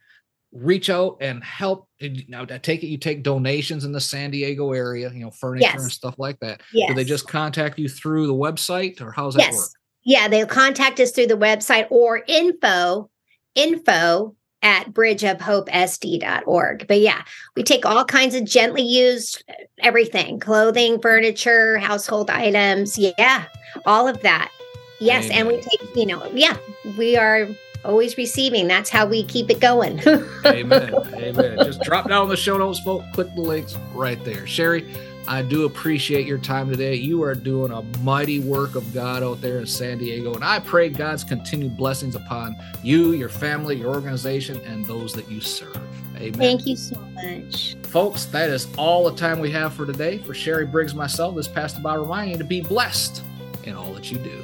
reach 0.52 0.90
out 0.90 1.18
and 1.22 1.44
help. 1.44 1.88
Now, 2.28 2.44
I 2.44 2.58
take 2.58 2.84
it 2.84 2.88
you 2.88 2.98
take 2.98 3.24
donations 3.24 3.84
in 3.86 3.92
the 3.92 4.02
San 4.02 4.32
Diego 4.32 4.72
area, 4.72 5.12
you 5.12 5.20
know, 5.20 5.32
furniture 5.32 5.70
Yes. 5.74 5.82
and 5.82 5.92
stuff 5.92 6.16
like 6.18 6.40
that. 6.40 6.62
Yes. 6.74 6.90
Do 6.90 6.96
they 6.96 7.04
just 7.04 7.28
contact 7.28 7.78
you 7.80 7.90
through 7.90 8.28
the 8.28 8.34
website 8.34 9.02
or 9.02 9.12
how's 9.12 9.36
that 9.36 9.44
yes. 9.44 9.58
work? 9.58 9.70
Yeah, 10.04 10.28
they'll 10.28 10.46
contact 10.48 11.00
us 11.00 11.12
through 11.12 11.28
the 11.28 11.38
website 11.38 11.88
or 11.90 12.24
info, 12.28 13.10
info 13.56 14.36
at 14.62 14.94
bridgeofhopesd.org. 14.94 16.88
But 16.88 17.00
yeah, 17.02 17.24
we 17.56 17.64
take 17.64 17.86
all 17.86 18.06
kinds 18.06 18.34
of 18.34 18.46
gently 18.46 18.84
used 18.84 19.44
uh, 19.50 19.54
everything, 19.80 20.40
clothing, 20.40 21.02
furniture, 21.02 21.78
household 21.78 22.30
items. 22.30 22.98
Yeah, 22.98 23.46
all 23.86 24.08
of 24.08 24.22
that. 24.22 24.52
Yes. 25.00 25.30
And 25.30 25.48
we 25.48 25.62
take, 25.62 25.96
you 25.96 26.06
know, 26.06 26.26
yeah, 26.34 26.58
we 26.98 27.18
are 27.18 27.48
always 27.84 28.18
receiving. 28.18 28.68
That's 28.68 28.90
how 28.90 29.06
we 29.06 29.24
keep 29.24 29.50
it 29.50 29.60
going. 29.60 30.00
Amen. 30.46 30.94
Amen. 31.14 31.58
Just 31.64 31.82
drop 31.82 32.10
down 32.10 32.30
the 32.30 32.38
show 32.38 32.58
notes, 32.58 32.80
folks. 32.80 33.06
Click 33.14 33.34
the 33.36 33.42
links 33.42 33.76
right 33.94 34.24
there. 34.24 34.44
Sheri, 34.44 34.88
I 35.28 35.42
do 35.42 35.66
appreciate 35.66 36.26
your 36.26 36.38
time 36.38 36.70
today. 36.70 36.96
You 36.96 37.22
are 37.24 37.36
doing 37.36 37.72
a 37.72 37.82
mighty 38.00 38.40
work 38.40 38.76
of 38.76 38.94
God 38.94 39.24
out 39.24 39.42
there 39.42 39.60
in 39.60 39.66
San 39.66 39.98
Diego. 39.98 40.34
And 40.34 40.44
I 40.44 40.60
pray 40.60 40.90
God's 40.90 41.24
continued 41.24 41.76
blessings 41.76 42.16
upon 42.16 42.56
you, 42.82 43.12
your 43.12 43.30
family, 43.30 43.76
your 43.76 43.94
organization, 43.94 44.58
and 44.62 44.86
those 44.86 45.14
that 45.14 45.30
you 45.30 45.42
serve. 45.42 45.78
Amen. 46.16 46.34
Thank 46.34 46.66
you 46.66 46.78
so 46.78 46.98
much. 47.14 47.76
Folks, 47.84 48.26
that 48.26 48.50
is 48.50 48.68
all 48.78 49.10
the 49.10 49.16
time 49.18 49.40
we 49.40 49.52
have 49.52 49.74
for 49.74 49.86
today. 49.86 50.18
For 50.20 50.34
Sheri 50.34 50.70
Briggs, 50.70 50.96
myself, 50.96 51.36
this 51.36 51.48
Pastor 51.48 51.82
Bob 51.82 52.00
reminding 52.00 52.32
you 52.32 52.38
to 52.38 52.46
be 52.46 52.62
blessed 52.62 53.22
in 53.64 53.76
all 53.76 53.94
that 53.94 54.10
you 54.12 54.18
do. 54.20 54.44